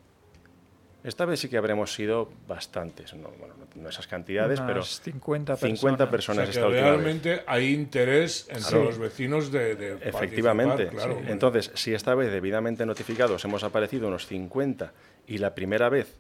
Esta 1.05 1.25
vez 1.25 1.41
sí 1.41 1.49
que 1.49 1.57
habremos 1.59 1.93
sido 1.93 2.31
bastantes, 2.47 3.13
no, 3.15 3.29
bueno, 3.39 3.55
no- 3.75 3.89
esas 3.89 4.07
cantidades, 4.07 4.61
Unas 4.61 4.69
pero 4.71 4.83
50 4.85 5.57
50 5.57 6.11
personas. 6.11 6.49
O 6.49 6.53
personas 6.53 6.57
que 6.57 6.73
vez. 6.73 6.83
realmente 6.83 7.43
hay 7.47 7.73
interés 7.75 8.47
entre 8.49 8.63
Claro. 8.63 8.85
los 8.85 8.99
vecinos 8.99 9.51
de, 9.51 9.75
de 9.75 9.93
Efectivamente. 10.09 10.89
claro. 10.89 11.19
Sí. 11.21 11.27
Entonces, 11.31 11.71
si 11.75 11.93
esta 11.93 12.15
vez 12.15 12.31
debidamente 12.31 12.87
notificados 12.87 13.45
hemos 13.45 13.65
aparecido 13.65 14.07
unos 14.09 14.27
50 14.27 14.93
y 15.27 15.39
la 15.39 15.55
primera 15.55 15.89
vez 15.89 16.15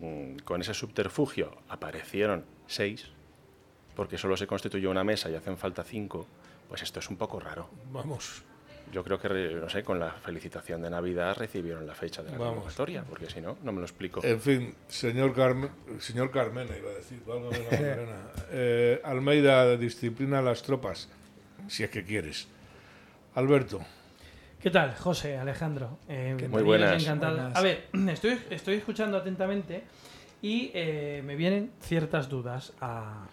mm, 0.00 0.38
con 0.44 0.60
ese 0.60 0.74
subterfugio 0.74 1.56
aparecieron 1.70 2.44
6, 2.66 3.06
porque 3.96 4.18
solo 4.18 4.36
se 4.36 4.46
constituyó 4.46 4.90
una 4.90 5.04
mesa 5.04 5.30
y 5.30 5.34
hacen 5.36 5.56
falta 5.56 5.84
5, 5.84 6.26
pues 6.68 6.82
esto 6.82 6.98
es 7.00 7.08
un 7.08 7.16
poco 7.16 7.40
raro. 7.40 7.68
Vamos. 7.92 8.42
Yo 8.90 9.02
creo 9.04 9.18
que, 9.18 9.28
no 9.28 9.68
sé, 9.68 9.82
con 9.82 9.98
la 9.98 10.10
felicitación 10.10 10.82
de 10.82 10.90
Navidad 10.90 11.36
recibieron 11.36 11.86
la 11.86 11.94
fecha 11.94 12.22
de 12.22 12.30
la 12.30 12.38
Vamos. 12.38 12.54
convocatoria, 12.56 13.04
porque 13.04 13.28
si 13.30 13.40
no, 13.40 13.56
no 13.62 13.72
me 13.72 13.78
lo 13.78 13.84
explico. 13.86 14.20
En 14.22 14.40
fin, 14.40 14.74
señor, 14.88 15.34
Carmen, 15.34 15.70
señor 15.98 16.30
Carmena, 16.30 16.76
iba 16.76 16.90
a 16.90 16.94
decir, 16.94 17.22
la. 17.26 18.32
Eh, 18.54 19.00
Almeida 19.04 19.76
disciplina 19.78 20.42
las 20.42 20.62
tropas, 20.62 21.08
si 21.68 21.84
es 21.84 21.90
que 21.90 22.04
quieres. 22.04 22.48
Alberto, 23.34 23.80
¿Qué 24.62 24.70
tal, 24.70 24.94
José, 24.94 25.36
Alejandro? 25.38 25.98
Eh, 26.08 26.34
Muy 26.34 26.36
bienvenidos, 26.36 26.64
buenas. 26.66 27.02
encantado. 27.02 27.34
Buenas. 27.36 27.56
A 27.56 27.62
ver, 27.62 27.88
estoy, 28.08 28.38
estoy 28.48 28.74
escuchando 28.76 29.16
atentamente 29.16 29.82
y 30.40 30.70
eh, 30.72 31.20
me 31.24 31.34
vienen 31.34 31.72
ciertas 31.80 32.28
dudas 32.28 32.72
a, 32.80 33.26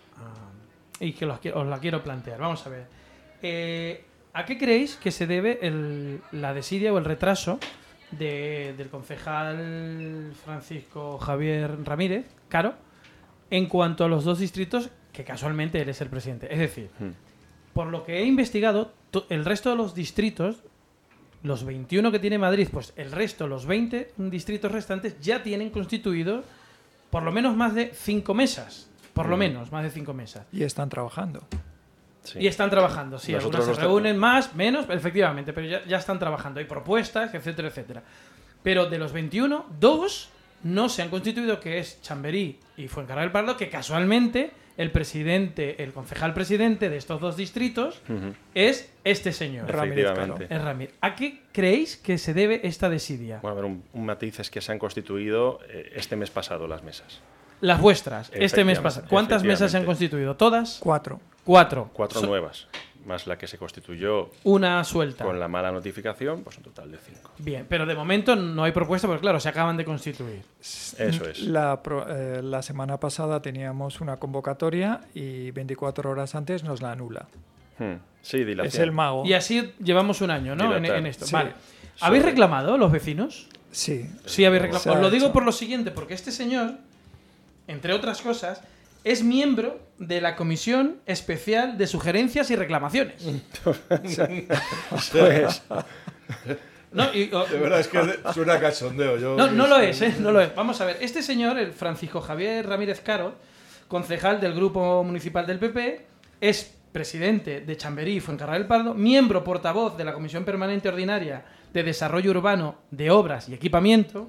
y 1.00 1.13
que 1.13 1.27
los 1.27 1.39
os 1.53 1.68
la 1.68 1.79
quiero 1.79 2.01
plantear. 2.01 2.39
Vamos 2.39 2.65
a 2.65 2.70
ver. 2.70 2.88
Eh, 3.44 4.06
¿A 4.33 4.45
qué 4.45 4.57
creéis 4.57 4.95
que 4.95 5.12
se 5.12 5.25
debe 5.27 5.59
el- 5.62 6.21
la 6.31 6.53
desidia 6.53 6.93
o 6.93 6.98
el 6.98 7.05
retraso 7.05 7.59
de- 8.12 8.74
del 8.77 8.89
concejal 8.89 10.33
Francisco 10.45 11.17
Javier 11.17 11.83
Ramírez, 11.83 12.25
Caro, 12.48 12.74
en 13.50 13.67
cuanto 13.67 14.05
a 14.05 14.07
los 14.07 14.24
dos 14.24 14.39
distritos 14.39 14.89
que 15.12 15.24
casualmente 15.24 15.81
él 15.81 15.89
es 15.89 16.01
el 16.01 16.09
presidente? 16.09 16.51
Es 16.51 16.59
decir, 16.59 16.89
Hmm. 17.00 17.09
por 17.74 17.88
lo 17.88 18.03
que 18.03 18.19
he 18.19 18.25
investigado, 18.25 18.93
to- 19.12 19.25
el 19.29 19.45
resto 19.45 19.71
de 19.71 19.75
los 19.75 19.93
distritos, 19.95 20.63
los 21.41 21.63
21 21.63 22.12
que 22.12 22.19
tiene 22.19 22.38
Madrid, 22.38 22.67
pues 22.71 22.93
el 22.98 23.12
resto, 23.12 23.48
los 23.48 23.65
20 23.65 24.12
distritos 24.17 24.71
restantes, 24.71 25.19
ya 25.19 25.41
tienen 25.41 25.69
constituido 25.69 26.43
por 27.09 27.24
lo 27.24 27.31
menos 27.31 27.55
más 27.55 27.74
de 27.74 27.91
cinco 27.93 28.33
mesas. 28.33 28.89
Por 29.13 29.27
lo 29.27 29.36
Mm. 29.38 29.39
menos, 29.39 29.71
más 29.71 29.83
de 29.83 29.89
cinco 29.89 30.13
mesas. 30.13 30.45
Y 30.51 30.63
están 30.63 30.89
trabajando. 30.89 31.48
Sí. 32.29 32.39
Y 32.39 32.48
están 32.48 32.69
trabajando, 32.69 33.17
sí. 33.19 33.31
Nosotros 33.33 33.62
algunas 33.62 33.77
se 33.77 33.81
reúnen 33.83 34.17
más, 34.17 34.55
menos, 34.55 34.86
efectivamente, 34.89 35.53
pero 35.53 35.67
ya, 35.67 35.83
ya 35.86 35.98
están 35.98 36.19
trabajando. 36.19 36.59
Hay 36.59 36.65
propuestas, 36.65 37.33
etcétera, 37.33 37.67
etcétera. 37.69 38.03
Pero 38.63 38.88
de 38.88 38.98
los 38.98 39.12
21, 39.13 39.65
dos 39.79 40.29
no 40.63 40.89
se 40.89 41.01
han 41.01 41.09
constituido, 41.09 41.59
que 41.59 41.79
es 41.79 42.01
Chamberí 42.01 42.59
y 42.77 42.88
Fuencarral 42.88 43.25
del 43.25 43.31
Pardo, 43.31 43.55
que 43.57 43.69
casualmente 43.69 44.51
el 44.77 44.91
presidente, 44.91 45.83
el 45.83 45.91
concejal 45.91 46.33
presidente 46.33 46.89
de 46.89 46.95
estos 46.98 47.19
dos 47.19 47.36
distritos 47.36 48.01
Ujú. 48.07 48.33
es 48.53 48.89
este 49.03 49.33
señor. 49.33 49.69
Ramírez 49.69 50.05
Efectivamente. 50.05 50.53
Es 50.53 50.62
Ramírez. 50.62 50.93
¿A 51.01 51.15
qué 51.15 51.41
creéis 51.51 51.98
que 51.98 52.17
se 52.17 52.33
debe 52.33 52.62
esta 52.63 52.89
desidia? 52.89 53.39
Bueno, 53.41 53.57
a 53.57 53.62
ver, 53.62 53.65
un, 53.65 53.83
un 53.91 54.05
matiz 54.05 54.39
es 54.39 54.50
que 54.50 54.62
se 54.62 54.71
han 54.71 54.79
constituido 54.79 55.59
eh, 55.69 55.91
este 55.95 56.15
mes 56.15 56.29
pasado 56.29 56.65
las 56.67 56.81
mesas. 56.83 57.19
Las 57.61 57.79
vuestras, 57.81 58.31
este 58.33 58.63
mes 58.63 58.79
pasado. 58.79 59.07
¿Cuántas 59.09 59.43
mesas 59.43 59.71
se 59.71 59.77
han 59.77 59.85
constituido? 59.85 60.35
¿Todas? 60.35 60.77
Cuatro. 60.79 61.19
Cuatro. 61.43 61.89
Cuatro 61.93 62.19
So- 62.21 62.27
nuevas, 62.27 62.67
más 63.05 63.25
la 63.27 63.37
que 63.37 63.47
se 63.47 63.57
constituyó 63.57 64.29
Una 64.43 64.83
suelta. 64.83 65.23
con 65.25 65.39
la 65.39 65.47
mala 65.47 65.71
notificación, 65.71 66.43
pues 66.43 66.57
un 66.57 66.63
total 66.63 66.91
de 66.91 66.97
cinco. 66.99 67.31
Bien, 67.39 67.65
pero 67.67 67.85
de 67.85 67.95
momento 67.95 68.35
no 68.35 68.63
hay 68.63 68.71
propuesta 68.71 69.07
porque, 69.07 69.21
claro, 69.21 69.39
se 69.39 69.49
acaban 69.49 69.75
de 69.77 69.85
constituir. 69.85 70.41
Eso 70.59 71.25
es. 71.29 71.39
La, 71.41 71.81
pro- 71.81 72.05
eh, 72.09 72.41
la 72.43 72.61
semana 72.61 72.99
pasada 72.99 73.41
teníamos 73.41 73.99
una 74.01 74.17
convocatoria 74.17 75.01
y 75.13 75.51
24 75.51 76.11
horas 76.11 76.35
antes 76.35 76.63
nos 76.63 76.81
la 76.81 76.91
anula. 76.91 77.27
Hmm. 77.79 77.95
Sí, 78.21 78.43
dilación. 78.43 78.67
Es 78.67 78.79
el 78.79 78.91
mago. 78.91 79.25
Y 79.25 79.33
así 79.33 79.73
llevamos 79.83 80.21
un 80.21 80.31
año, 80.31 80.55
¿no? 80.55 80.75
En, 80.75 81.05
esto. 81.05 81.25
Sí. 81.25 81.33
Vale. 81.33 81.53
¿Habéis 82.01 82.23
reclamado 82.25 82.77
los 82.77 82.91
vecinos? 82.91 83.47
Sí. 83.71 84.09
Sí, 84.25 84.45
habéis 84.45 84.63
reclamado. 84.63 84.93
Os 84.93 84.99
lo 85.01 85.09
digo 85.09 85.31
por 85.31 85.43
lo 85.45 85.51
siguiente, 85.51 85.91
porque 85.91 86.13
este 86.13 86.31
señor, 86.31 86.73
entre 87.69 87.93
otras 87.93 88.21
cosas, 88.21 88.61
es 89.05 89.23
miembro 89.23 89.79
de 89.97 90.19
la 90.19 90.35
Comisión 90.35 90.97
Especial 91.05 91.77
de 91.77 91.88
Sugerencias 91.88 92.51
y 92.51 92.55
Reclamaciones. 92.57 93.25
Pues, 93.63 95.61
No, 96.91 97.13
y- 97.13 97.29
o- 97.31 97.45
De 97.45 97.59
verdad 97.59 97.79
es 97.81 97.88
que 97.88 97.99
suena 98.33 98.59
cachondeo. 98.59 99.17
Yo, 99.17 99.35
no, 99.38 99.47
no 99.51 99.67
lo 99.67 99.77
es, 99.77 100.01
¿eh? 100.01 100.15
No 100.19 100.31
lo 100.31 100.41
es. 100.41 100.53
Vamos 100.55 100.81
a 100.81 100.85
ver. 100.85 100.97
Este 101.01 101.21
señor, 101.21 101.59
el 101.59 101.71
Francisco 101.71 102.19
Javier 102.19 102.67
Ramírez 102.67 102.99
Caro, 103.01 103.35
concejal 103.88 104.41
del 104.41 104.53
Grupo 104.55 105.03
Municipal 105.03 105.45
del 105.45 105.59
PP, 105.59 106.01
es 106.41 106.75
presidente 106.91 107.61
de 107.61 107.77
Chamberí 107.77 108.13
y 108.15 108.19
Fuencarral 108.19 108.57
del 108.59 108.67
Pardo, 108.67 108.95
miembro 108.95 109.43
portavoz 109.43 109.95
de 109.97 110.03
la 110.03 110.13
Comisión 110.13 110.43
Permanente 110.45 110.89
Ordinaria 110.89 111.45
de 111.71 111.83
Desarrollo 111.83 112.31
Urbano 112.31 112.75
de 112.89 113.11
Obras 113.11 113.47
y 113.49 113.53
Equipamiento. 113.53 114.27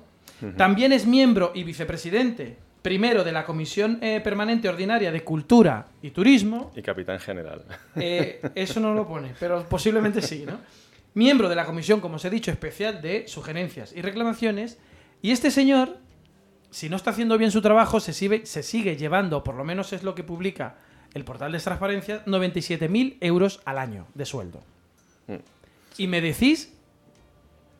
También 0.58 0.92
es 0.92 1.06
miembro 1.06 1.52
y 1.54 1.64
vicepresidente, 1.64 2.56
primero 2.82 3.24
de 3.24 3.32
la 3.32 3.44
Comisión 3.44 3.98
eh, 4.00 4.20
Permanente 4.22 4.68
Ordinaria 4.68 5.12
de 5.12 5.22
Cultura 5.22 5.86
y 6.02 6.10
Turismo. 6.10 6.72
y 6.74 6.82
capitán 6.82 7.18
general. 7.18 7.64
Eh, 7.96 8.40
eso 8.54 8.80
no 8.80 8.94
lo 8.94 9.06
pone, 9.06 9.34
pero 9.38 9.68
posiblemente 9.68 10.22
sí, 10.22 10.44
¿no? 10.46 10.58
Miembro 11.14 11.48
de 11.48 11.56
la 11.56 11.66
comisión, 11.66 12.00
como 12.00 12.16
os 12.16 12.24
he 12.24 12.30
dicho, 12.30 12.50
especial 12.50 13.02
de 13.02 13.26
sugerencias 13.26 13.92
y 13.94 14.00
reclamaciones. 14.00 14.78
Y 15.22 15.32
este 15.32 15.50
señor, 15.50 15.98
si 16.70 16.88
no 16.88 16.96
está 16.96 17.10
haciendo 17.10 17.36
bien 17.36 17.50
su 17.50 17.60
trabajo, 17.60 17.98
se 17.98 18.12
sigue, 18.12 18.46
se 18.46 18.62
sigue 18.62 18.96
llevando, 18.96 19.42
por 19.42 19.56
lo 19.56 19.64
menos 19.64 19.92
es 19.92 20.04
lo 20.04 20.14
que 20.14 20.22
publica 20.22 20.76
el 21.12 21.24
portal 21.24 21.50
de 21.50 21.58
transparencia, 21.58 22.24
97.000 22.26 23.16
euros 23.20 23.60
al 23.64 23.78
año 23.78 24.06
de 24.14 24.24
sueldo. 24.24 24.62
Mm. 25.26 25.34
Y 25.98 26.06
me 26.06 26.20
decís 26.20 26.72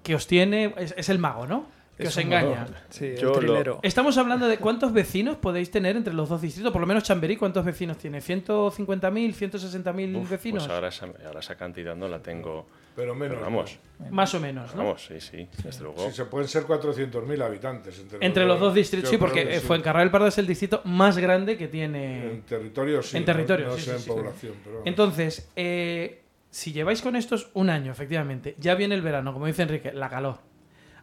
que 0.03 0.17
os 0.17 0.27
tiene. 0.27 0.75
Es, 0.77 0.93
es 0.97 1.09
el 1.09 1.19
mago, 1.19 1.47
¿no? 1.47 1.67
Que 2.03 2.09
os 2.09 2.17
engaña. 2.19 2.61
mago. 2.61 2.71
Sí, 2.89 3.05
el 3.07 3.17
Yo 3.19 3.29
lo- 3.31 3.39
trilero. 3.39 3.81
Estamos 3.83 4.17
hablando 4.19 4.49
de 4.49 4.59
cuántos 4.59 4.93
vecinos 4.93 5.37
podéis 5.37 5.71
tener 5.71 5.97
entre 5.97 6.13
los 6.15 6.29
dos 6.29 6.41
distritos. 6.43 6.73
Por 6.73 6.81
lo 6.81 6.87
menos 6.87 7.03
Chamberí, 7.05 7.37
¿cuántos 7.37 7.65
vecinos 7.65 7.97
tiene? 7.99 8.21
¿150.000, 8.21 9.35
160.000 9.35 10.17
Uf, 10.17 10.31
vecinos? 10.31 10.65
Pues 10.65 10.75
ahora 10.75 10.89
esa, 10.89 11.07
ahora 11.27 11.41
esa 11.41 11.55
cantidad 11.57 11.95
no 11.97 12.09
la 12.09 12.21
tengo. 12.21 12.67
Pero 12.97 13.15
menos. 13.15 13.37
Pero 13.39 13.45
vamos, 13.47 13.79
Más 14.11 14.35
o 14.35 14.41
menos, 14.41 14.75
¿no? 14.75 14.83
vamos, 14.83 15.07
sí, 15.07 15.21
sí, 15.21 15.49
desde 15.63 15.83
luego. 15.85 16.07
Si 16.11 16.17
se 16.17 16.25
pueden 16.25 16.49
ser 16.49 16.65
400.000 16.65 17.41
habitantes. 17.43 17.99
Entre, 18.01 18.19
Entre 18.27 18.45
los 18.45 18.59
dos 18.59 18.75
distritos, 18.75 19.09
sí, 19.09 19.17
porque 19.17 19.47
que 19.47 19.61
sí. 19.61 19.67
Fuencarral 19.67 20.03
del 20.05 20.11
Pardo 20.11 20.27
es 20.27 20.37
el 20.39 20.47
distrito 20.47 20.83
más 20.85 21.17
grande 21.17 21.57
que 21.57 21.69
tiene. 21.69 22.27
En 22.31 22.43
territorio 22.43 23.03
sí. 23.03 23.17
En 23.17 23.23
no- 23.23 23.27
territorio, 23.27 23.67
no, 23.69 23.75
sí, 23.77 23.83
sé 23.83 23.91
sí, 23.91 23.97
en 23.97 24.01
sí. 24.03 24.09
población. 24.11 24.55
Pero... 24.65 24.83
Entonces, 24.85 25.51
eh, 25.57 26.23
si 26.51 26.73
lleváis 26.73 27.01
con 27.01 27.15
estos 27.15 27.51
un 27.55 27.71
año, 27.71 27.93
efectivamente, 27.93 28.57
ya 28.59 28.75
viene 28.75 28.97
el 28.97 29.03
verano, 29.03 29.33
como 29.33 29.47
dice 29.47 29.63
Enrique, 29.63 29.93
la 29.93 30.09
calor. 30.11 30.39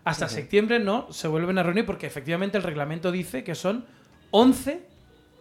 Hasta 0.08 0.30
septiembre 0.30 0.80
no 0.80 1.12
se 1.12 1.28
vuelven 1.28 1.58
a 1.58 1.64
reunir 1.64 1.86
porque 1.86 2.08
efectivamente 2.08 2.58
el 2.58 2.64
reglamento 2.64 3.12
dice 3.12 3.44
que 3.44 3.56
son 3.56 3.86
11 4.32 4.86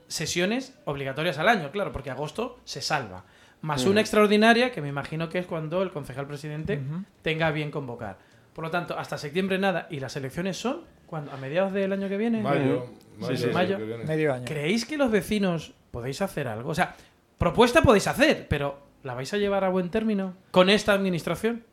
sesiones 0.09 0.75
obligatorias 0.85 1.39
al 1.39 1.49
año, 1.49 1.71
claro, 1.71 1.93
porque 1.93 2.11
agosto 2.11 2.59
se 2.65 2.81
salva. 2.81 3.25
Más 3.63 3.85
una 3.85 4.01
extraordinaria, 4.01 4.71
que 4.71 4.81
me 4.81 4.89
imagino 4.89 5.29
que 5.29 5.39
es 5.39 5.47
cuando 5.47 5.83
el 5.83 5.91
concejal 5.91 6.27
presidente 6.27 6.81
Ujú. 6.85 7.05
tenga 7.23 7.49
a 7.49 7.51
bien 7.51 7.71
convocar. 7.71 8.19
Por 8.53 8.65
lo 8.65 8.71
tanto, 8.71 8.99
hasta 8.99 9.19
septiembre 9.19 9.59
nada. 9.59 9.87
¿Y 9.91 10.01
las 10.01 10.17
elecciones 10.17 10.57
son? 10.57 10.83
cuando 11.07 11.33
¿A 11.33 11.37
mediados 11.37 11.73
del 11.73 11.93
año 11.93 12.09
que 12.09 12.17
viene? 12.17 12.43
Mayo. 12.43 12.87
Mayo, 13.19 13.37
sí. 13.37 13.47
Mayo. 13.53 13.79
que 13.79 13.85
viene. 13.85 14.05
Medio 14.05 14.35
año. 14.35 14.45
¿Creéis 14.45 14.85
que 14.85 14.97
los 14.97 15.11
vecinos 15.11 15.73
podéis 15.91 16.21
hacer 16.23 16.49
algo? 16.49 16.71
O 16.71 16.75
sea, 16.75 16.97
propuesta 17.39 17.83
podéis 17.83 18.09
hacer, 18.09 18.47
pero 18.49 18.79
¿la 19.05 19.15
vais 19.15 19.33
a 19.33 19.37
llevar 19.37 19.65
a 19.65 19.69
buen 19.69 19.91
término 19.91 20.35
con 20.51 20.69
esta 20.69 20.93
administración? 20.93 21.65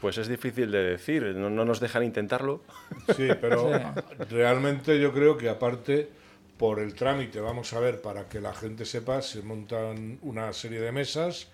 Pues 0.00 0.16
es 0.18 0.28
difícil 0.28 0.70
de 0.70 0.82
decir, 0.82 1.22
no, 1.36 1.50
no 1.50 1.64
nos 1.64 1.80
dejan 1.80 2.04
intentarlo. 2.04 2.62
Sí, 3.16 3.28
pero 3.40 3.68
Sí. 3.68 4.24
realmente 4.30 4.98
yo 5.00 5.12
creo 5.12 5.36
que 5.36 5.48
aparte 5.48 6.08
por 6.56 6.78
el 6.80 6.94
trámite, 6.94 7.40
vamos 7.40 7.72
a 7.72 7.80
ver, 7.80 8.00
para 8.02 8.28
que 8.28 8.40
la 8.40 8.52
gente 8.54 8.84
sepa, 8.84 9.22
se 9.22 9.42
montan 9.42 10.18
una 10.22 10.52
serie 10.52 10.80
de 10.80 10.92
mesas, 10.92 11.48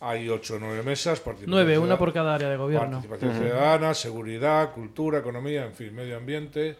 hay 0.00 0.28
ocho 0.28 0.56
o 0.56 0.58
nueve 0.58 0.82
mesas, 0.82 1.22
Nueve, 1.46 1.78
una 1.78 1.96
por 1.96 2.12
cada 2.12 2.34
área 2.34 2.50
de 2.50 2.56
gobierno. 2.56 3.00
participación 3.02 3.34
ciudadana, 3.34 3.94
seguridad, 3.94 4.72
cultura, 4.72 5.18
economía, 5.20 5.64
en 5.64 5.72
fin, 5.74 5.94
medio 5.94 6.16
ambiente. 6.16 6.76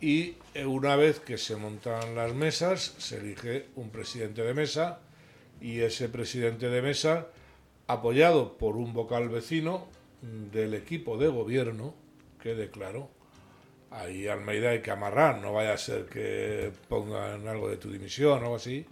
Y 0.00 0.34
eh, 0.54 0.64
una 0.64 0.96
vez 0.96 1.20
que 1.20 1.36
se 1.38 1.56
montan 1.56 2.14
las 2.16 2.32
mesas, 2.34 2.94
se 2.98 3.18
elige 3.18 3.66
un 3.76 3.90
presidente 3.90 4.42
de 4.42 4.54
mesa 4.54 5.00
y 5.60 5.80
ese 5.80 6.08
presidente 6.08 6.68
de 6.70 6.80
mesa, 6.82 7.26
apoyado 7.86 8.56
por 8.58 8.76
un 8.76 8.92
vocal 8.92 9.28
vecino 9.28 9.86
del 10.22 10.74
equipo 10.74 11.16
de 11.16 11.28
gobierno, 11.28 11.94
quede 12.42 12.70
claro, 12.70 13.08
ahí 13.90 14.26
Almeida 14.26 14.70
hay 14.70 14.80
que 14.80 14.90
amarrar, 14.90 15.40
no 15.40 15.52
vaya 15.52 15.72
a 15.72 15.78
ser 15.78 16.06
que 16.06 16.72
pongan 16.88 17.46
algo 17.48 17.68
de 17.68 17.76
tu 17.76 17.90
dimisión 17.90 18.32
o 18.32 18.44
algo 18.44 18.56
así, 18.56 18.84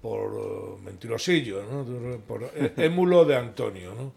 por 0.00 0.32
eh, 0.36 0.82
mentirosillo, 0.84 1.62
¿no? 1.64 2.18
por 2.20 2.50
eh, 2.54 2.72
émulo 2.76 3.24
de 3.24 3.36
Antonio. 3.36 3.94
¿no? 3.94 4.12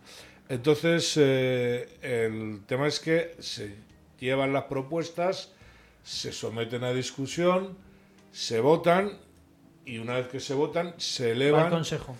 Entonces, 0.49 1.13
eh, 1.17 1.97
el 2.01 2.61
tema 2.65 2.87
es 2.87 2.99
que 2.99 3.35
se 3.39 3.75
llevan 4.19 4.53
las 4.53 4.65
propuestas, 4.65 5.53
se 6.03 6.31
someten 6.31 6.83
a 6.83 6.93
discusión, 6.93 7.77
se 8.31 8.59
votan 8.59 9.17
y 9.85 9.97
una 9.97 10.15
vez 10.15 10.27
que 10.27 10.39
se 10.39 10.53
votan, 10.53 10.93
se 10.97 11.25
Va 11.25 11.31
al 11.31 11.41
elevan, 11.41 11.69
consejo. 11.69 12.15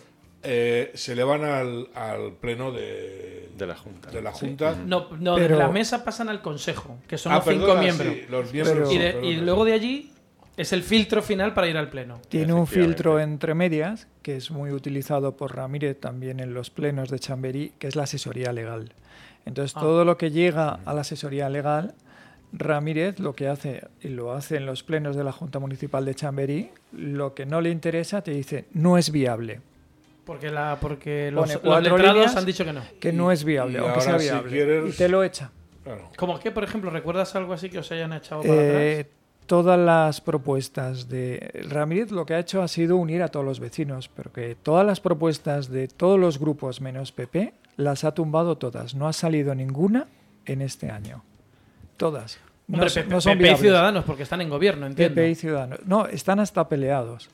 Eh, 0.49 0.91
se 0.93 1.11
elevan 1.11 1.43
al, 1.43 1.89
al 1.93 2.31
pleno 2.39 2.71
de, 2.71 3.49
De 3.57 3.67
la 3.67 3.75
Junta. 3.75 4.09
de 4.09 4.21
la 4.21 4.31
Junta. 4.31 4.75
No, 4.75 5.09
no 5.19 5.35
Pero- 5.35 5.55
de 5.57 5.63
la 5.63 5.67
mesa 5.69 6.03
pasan 6.05 6.29
al 6.29 6.41
consejo, 6.41 6.97
que 7.07 7.17
son 7.17 7.33
Ah, 7.33 7.37
los 7.37 7.45
cinco 7.45 7.59
perdona, 7.65 7.81
miembros. 7.81 8.13
sí, 8.13 8.21
los 8.29 8.53
miembros, 8.53 8.93
Y, 8.93 8.97
de- 8.97 9.05
perdona, 9.11 9.27
y 9.27 9.35
sí. 9.35 9.41
luego 9.41 9.65
de 9.65 9.73
allí 9.73 10.11
es 10.55 10.71
el 10.73 10.83
filtro 10.83 11.21
final 11.21 11.53
para 11.53 11.67
ir 11.67 11.75
al 11.77 11.89
pleno. 11.89 12.21
Tiene 12.29 12.53
un 12.53 12.65
filtro 12.65 13.19
entre 13.19 13.53
medias, 13.55 14.07
que 14.21 14.37
es 14.37 14.49
muy 14.49 14.71
utilizado 14.71 15.35
por 15.35 15.55
Ramírez 15.55 15.99
también 15.99 16.39
en 16.39 16.53
los 16.53 16.69
plenos 16.69 17.09
de 17.09 17.19
Chamberí, 17.19 17.73
que 17.77 17.87
es 17.87 17.95
la 17.95 18.03
asesoría 18.03 18.53
legal. 18.53 18.93
Entonces, 19.45 19.75
Ah. 19.75 19.81
todo 19.81 20.05
lo 20.05 20.17
que 20.17 20.31
llega 20.31 20.79
a 20.85 20.93
la 20.93 21.01
asesoría 21.01 21.49
legal, 21.49 21.93
Ramírez 22.53 23.19
lo 23.19 23.33
que 23.33 23.47
hace, 23.49 23.85
y 24.01 24.07
lo 24.07 24.31
hace 24.33 24.55
en 24.55 24.65
los 24.65 24.83
plenos 24.83 25.15
de 25.15 25.23
la 25.23 25.31
Junta 25.31 25.59
Municipal 25.59 26.05
de 26.05 26.15
Chamberí, 26.15 26.69
lo 26.93 27.33
que 27.33 27.45
no 27.45 27.59
le 27.61 27.69
interesa 27.69 28.21
te 28.21 28.31
dice, 28.31 28.65
no 28.73 28.97
es 28.97 29.11
viable. 29.11 29.59
Porque, 30.27 30.51
la, 30.51 30.77
porque 30.79 31.31
los, 31.31 31.41
Pone 31.43 31.53
los 31.53 31.61
cuatro 31.63 31.97
letrados 31.97 32.15
líneas. 32.19 32.35
han 32.35 32.45
dicho 32.45 32.63
que 32.65 32.73
no. 32.73 32.81
Que 32.99 33.11
no 33.13 33.31
es 33.31 33.43
viable, 33.43 33.79
y 33.79 33.81
aunque 33.81 34.01
sea 34.01 34.11
ahora, 34.11 34.23
si 34.23 34.29
viable. 34.29 34.51
quieres- 34.51 34.93
Y 34.93 34.97
te 34.97 35.07
lo 35.09 35.23
echa. 35.23 35.49
Claro. 35.83 36.09
Como 36.17 36.37
que, 36.39 36.51
por 36.51 36.63
ejemplo, 36.65 36.89
¿recuerdas 36.91 37.33
algo 37.35 37.53
así 37.53 37.69
que 37.69 37.79
os 37.79 37.89
hayan 37.91 38.11
echado 38.13 38.41
para 38.41 38.53
Eh, 38.53 38.99
atrás? 38.99 39.13
todas 39.45 39.79
las 39.79 40.19
propuestas 40.19 41.07
de 41.07 41.63
Ramírez 41.69 42.11
lo 42.11 42.25
que 42.25 42.33
ha 42.33 42.39
hecho 42.39 42.61
ha 42.61 42.67
sido 42.67 42.97
unir 42.97 43.23
a 43.23 43.29
todos 43.29 43.45
los 43.45 43.61
vecinos, 43.61 44.09
pero 44.13 44.33
que 44.33 44.55
todas 44.61 44.85
las 44.85 44.99
propuestas 44.99 45.69
de 45.69 45.87
todos 45.87 46.19
los 46.19 46.37
grupos 46.39 46.81
menos 46.81 47.13
PP 47.13 47.53
las 47.77 48.03
ha 48.03 48.13
tumbado 48.13 48.57
todas. 48.57 48.93
No 48.95 49.07
ha 49.07 49.13
salido 49.13 49.55
ninguna 49.55 50.07
en 50.45 50.61
este 50.61 50.91
año. 50.91 51.23
Todas. 51.95 52.37
No, 52.67 52.75
Hombre, 52.79 52.89
son- 52.89 53.03
PP, 53.03 53.13
no 53.15 53.21
son 53.21 53.31
PP 53.31 53.39
y 53.39 53.43
viables. 53.43 53.61
Ciudadanos, 53.61 54.03
porque 54.03 54.23
están 54.23 54.41
en 54.41 54.49
gobierno, 54.49 54.85
entiendo. 54.87 55.15
PP 55.15 55.29
y 55.29 55.35
Ciudadanos. 55.35 55.79
No, 55.85 56.05
están 56.07 56.41
hasta 56.41 56.67
peleados. 56.67 57.29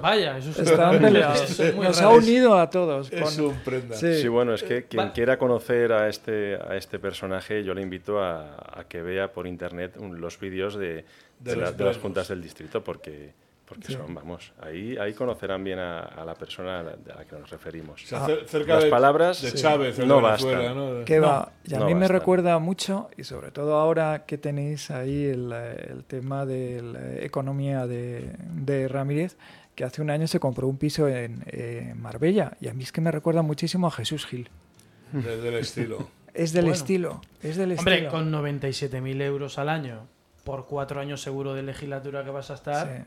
Vaya, 0.00 0.38
eso 0.38 0.50
es, 0.50 0.58
Están 0.58 0.98
peleados. 1.00 1.58
es 1.60 1.74
Nos 1.76 2.00
ha 2.00 2.08
unido 2.10 2.58
a 2.58 2.68
todos. 2.70 3.12
Es 3.12 3.36
con- 3.36 3.46
un 3.46 3.54
prenda. 3.60 3.96
Sí. 3.96 4.22
Sí, 4.22 4.28
bueno, 4.28 4.54
es 4.54 4.62
que 4.62 4.84
quien 4.84 5.06
va- 5.06 5.12
quiera 5.12 5.38
conocer 5.38 5.92
a 5.92 6.08
este, 6.08 6.56
a 6.56 6.76
este 6.76 6.98
personaje, 6.98 7.62
yo 7.64 7.74
le 7.74 7.82
invito 7.82 8.20
a, 8.22 8.56
a 8.80 8.84
que 8.88 9.02
vea 9.02 9.32
por 9.32 9.46
internet 9.46 9.96
un- 9.98 10.20
los 10.20 10.38
vídeos 10.38 10.76
de, 10.76 11.04
De 11.40 11.54
de 11.54 11.56
la- 11.56 11.72
de 11.72 11.84
las 11.84 11.98
juntas 11.98 12.28
del 12.28 12.42
distrito, 12.42 12.82
porque, 12.82 13.32
porque 13.64 13.88
Sí. 13.88 13.92
son, 13.92 14.14
vamos, 14.14 14.52
ahí, 14.62 14.96
ahí 14.96 15.12
conocerán 15.12 15.62
bien 15.62 15.78
a, 15.78 16.00
a 16.00 16.24
la 16.24 16.34
persona 16.34 16.80
a 16.80 16.82
la, 16.82 16.90
a 16.92 17.16
la 17.18 17.24
que 17.26 17.36
nos 17.36 17.50
referimos. 17.50 18.02
O 18.02 18.06
sea, 18.06 18.26
cer- 18.26 18.46
cerca 18.46 18.74
Las 18.76 18.84
de, 18.84 18.90
palabras 18.90 19.42
de. 19.42 19.52
Chávez 19.52 19.98
no 19.98 20.20
bastan. 20.22 20.74
¿no? 20.74 21.04
Que 21.04 21.20
No, 21.20 21.26
va. 21.26 21.52
Y 21.64 21.74
a 21.74 21.78
no 21.78 21.84
mí 21.84 21.92
me 21.94 22.00
basta. 22.00 22.14
recuerda 22.14 22.58
mucho, 22.58 23.10
y 23.18 23.24
sobre 23.24 23.50
todo 23.50 23.74
ahora 23.74 24.24
que 24.26 24.38
tenéis 24.38 24.90
ahí 24.90 25.26
el, 25.26 25.52
eh, 25.54 25.86
el 25.90 26.04
tema 26.04 26.46
de 26.46 26.80
la 26.82 27.22
economía 27.22 27.86
de, 27.86 28.32
de 28.54 28.88
Ramírez, 28.88 29.36
que 29.78 29.84
hace 29.84 30.02
un 30.02 30.10
año 30.10 30.26
se 30.26 30.40
compró 30.40 30.66
un 30.66 30.76
piso 30.76 31.06
en 31.06 31.44
eh, 31.46 31.94
Marbella. 31.96 32.56
Y 32.60 32.66
a 32.66 32.74
mí 32.74 32.82
es 32.82 32.90
que 32.90 33.00
me 33.00 33.12
recuerda 33.12 33.42
muchísimo 33.42 33.86
a 33.86 33.92
Jesús 33.92 34.26
Gil. 34.26 34.48
De- 35.12 35.40
del 35.40 35.54
estilo. 35.54 36.10
Es 36.34 36.52
del 36.52 36.64
Bueno. 36.64 36.74
estilo. 36.74 37.20
Es 37.44 37.56
del 37.56 37.78
Hombre, 37.78 37.94
estilo. 37.94 38.10
con 38.10 38.32
97.000 38.32 39.22
euros 39.22 39.56
al 39.56 39.68
año 39.68 40.08
por 40.42 40.66
cuatro 40.66 41.00
años 41.00 41.22
seguro 41.22 41.54
de 41.54 41.62
legislatura 41.62 42.24
que 42.24 42.30
vas 42.30 42.50
a 42.50 42.54
estar, 42.54 42.88
Sí. 42.88 43.04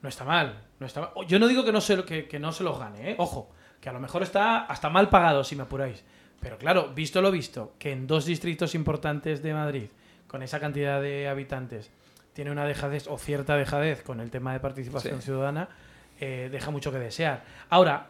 no 0.00 0.08
está 0.08 0.24
mal. 0.24 0.62
No 0.80 0.86
está 0.86 1.00
mal. 1.02 1.10
Yo 1.26 1.38
no 1.38 1.46
digo 1.46 1.62
que 1.62 1.72
no 1.72 1.82
se, 1.82 1.94
lo- 1.98 2.06
que, 2.06 2.26
que 2.26 2.38
no 2.38 2.52
se 2.52 2.64
los 2.64 2.78
gane, 2.78 3.10
¿eh? 3.10 3.14
ojo, 3.18 3.50
que 3.78 3.90
a 3.90 3.92
lo 3.92 4.00
mejor 4.00 4.22
está 4.22 4.60
hasta 4.64 4.88
mal 4.88 5.10
pagado, 5.10 5.44
si 5.44 5.56
me 5.56 5.64
apuráis. 5.64 6.02
Pero 6.40 6.56
claro, 6.56 6.94
visto 6.94 7.20
lo 7.20 7.30
visto, 7.30 7.74
que 7.78 7.92
en 7.92 8.06
dos 8.06 8.24
distritos 8.24 8.74
importantes 8.74 9.42
de 9.42 9.52
Madrid, 9.52 9.88
con 10.26 10.42
esa 10.42 10.58
cantidad 10.58 11.02
de 11.02 11.28
habitantes, 11.28 11.90
tiene 12.32 12.50
una 12.50 12.64
dejadez 12.64 13.08
o 13.08 13.18
cierta 13.18 13.56
dejadez 13.56 14.02
con 14.02 14.20
el 14.20 14.30
tema 14.30 14.54
de 14.54 14.60
participación 14.60 15.16
Sí. 15.20 15.26
ciudadana, 15.26 15.68
eh, 16.20 16.48
deja 16.50 16.70
mucho 16.70 16.90
que 16.92 16.98
desear. 16.98 17.44
Ahora, 17.70 18.08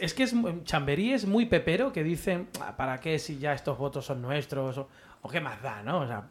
es 0.00 0.14
que 0.14 0.22
es, 0.22 0.34
Chamberí 0.64 1.12
es 1.12 1.24
muy 1.26 1.46
pepero 1.46 1.92
que 1.92 2.02
dicen, 2.04 2.48
"Ah, 2.60 2.76
¿para 2.76 2.98
qué 3.00 3.18
si 3.18 3.38
ya 3.38 3.52
estos 3.52 3.76
votos 3.78 4.04
son 4.06 4.22
nuestros? 4.22 4.78
O, 4.78 4.88
o 5.22 5.28
qué 5.28 5.40
más 5.40 5.60
da, 5.62 5.82
¿no? 5.82 6.00
O 6.00 6.06
sea, 6.06 6.22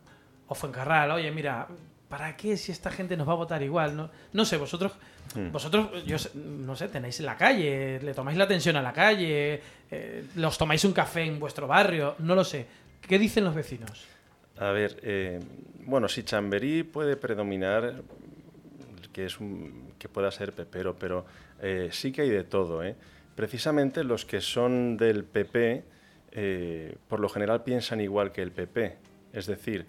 o 0.48 0.56
Fuencarral, 0.56 1.12
oye, 1.12 1.32
mira, 1.32 1.68
¿para 2.10 2.36
qué 2.36 2.58
si 2.58 2.72
esta 2.72 2.92
gente 2.92 3.16
nos 3.18 3.28
va 3.28 3.34
a 3.34 3.38
votar 3.38 3.62
igual? 3.64 3.96
No, 3.96 4.10
no 4.34 4.46
sé, 4.46 4.58
vosotros, 4.58 4.94
Hmm. 5.34 5.50
vosotros, 5.52 6.04
yo 6.06 6.18
no 6.36 6.76
sé, 6.76 6.90
tenéis 6.90 7.18
en 7.22 7.26
la 7.26 7.38
calle, 7.38 8.02
le 8.02 8.14
tomáis 8.14 8.38
la 8.38 8.44
atención 8.44 8.76
a 8.76 8.82
la 8.82 8.92
calle, 8.92 9.62
eh, 9.90 10.26
los 10.36 10.58
tomáis 10.58 10.84
un 10.84 10.92
café 10.92 11.22
en 11.24 11.40
vuestro 11.40 11.68
barrio, 11.68 12.16
no 12.20 12.36
lo 12.36 12.44
sé. 12.44 12.66
¿Qué 13.00 13.18
dicen 13.18 13.46
los 13.46 13.56
vecinos? 13.56 14.06
A 14.60 14.72
ver, 14.72 15.00
eh, 15.04 15.40
bueno, 15.86 16.10
si 16.10 16.24
Chamberí 16.24 16.84
puede 16.84 17.16
predominar, 17.16 17.94
que 19.12 19.26
es 19.26 19.40
un, 19.40 19.94
que 19.98 20.10
pueda 20.10 20.32
ser 20.32 20.54
pepero, 20.54 20.98
pero 20.98 21.26
eh, 21.62 21.90
sí 21.92 22.12
que 22.12 22.22
hay 22.22 22.30
de 22.30 22.44
todo. 22.44 22.84
¿eh? 22.84 22.96
Precisamente 23.36 24.04
los 24.04 24.26
que 24.26 24.42
son 24.42 24.98
del 24.98 25.24
PP, 25.24 25.84
eh, 26.32 26.98
por 27.08 27.20
lo 27.20 27.30
general 27.30 27.64
piensan 27.64 28.02
igual 28.02 28.32
que 28.32 28.42
el 28.42 28.52
PP. 28.52 28.98
Es 29.34 29.46
decir, 29.46 29.86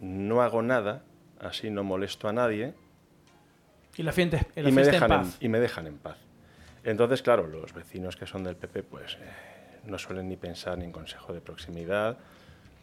no 0.00 0.42
hago 0.42 0.62
nada, 0.62 1.02
así 1.40 1.70
no 1.70 1.82
molesto 1.82 2.28
a 2.28 2.32
nadie, 2.32 2.74
Y 3.96 4.02
la 4.02 4.12
fiesta, 4.12 4.46
la 4.54 4.68
y 4.68 4.72
me, 4.72 4.82
en 4.82 4.90
dejan 4.90 5.12
en, 5.12 5.18
paz. 5.18 5.36
y 5.40 5.48
me 5.48 5.60
dejan 5.60 5.86
en 5.86 5.98
paz. 5.98 6.18
Entonces, 6.84 7.22
claro, 7.22 7.46
los 7.46 7.72
vecinos 7.72 8.16
que 8.16 8.26
son 8.26 8.44
del 8.44 8.56
PP, 8.56 8.82
pues 8.82 9.16
no 9.86 9.98
suelen 9.98 10.28
ni 10.28 10.36
pensar 10.36 10.76
ni 10.78 10.84
en 10.84 10.92
consejo 10.92 11.32
de 11.32 11.40
proximidad. 11.40 12.18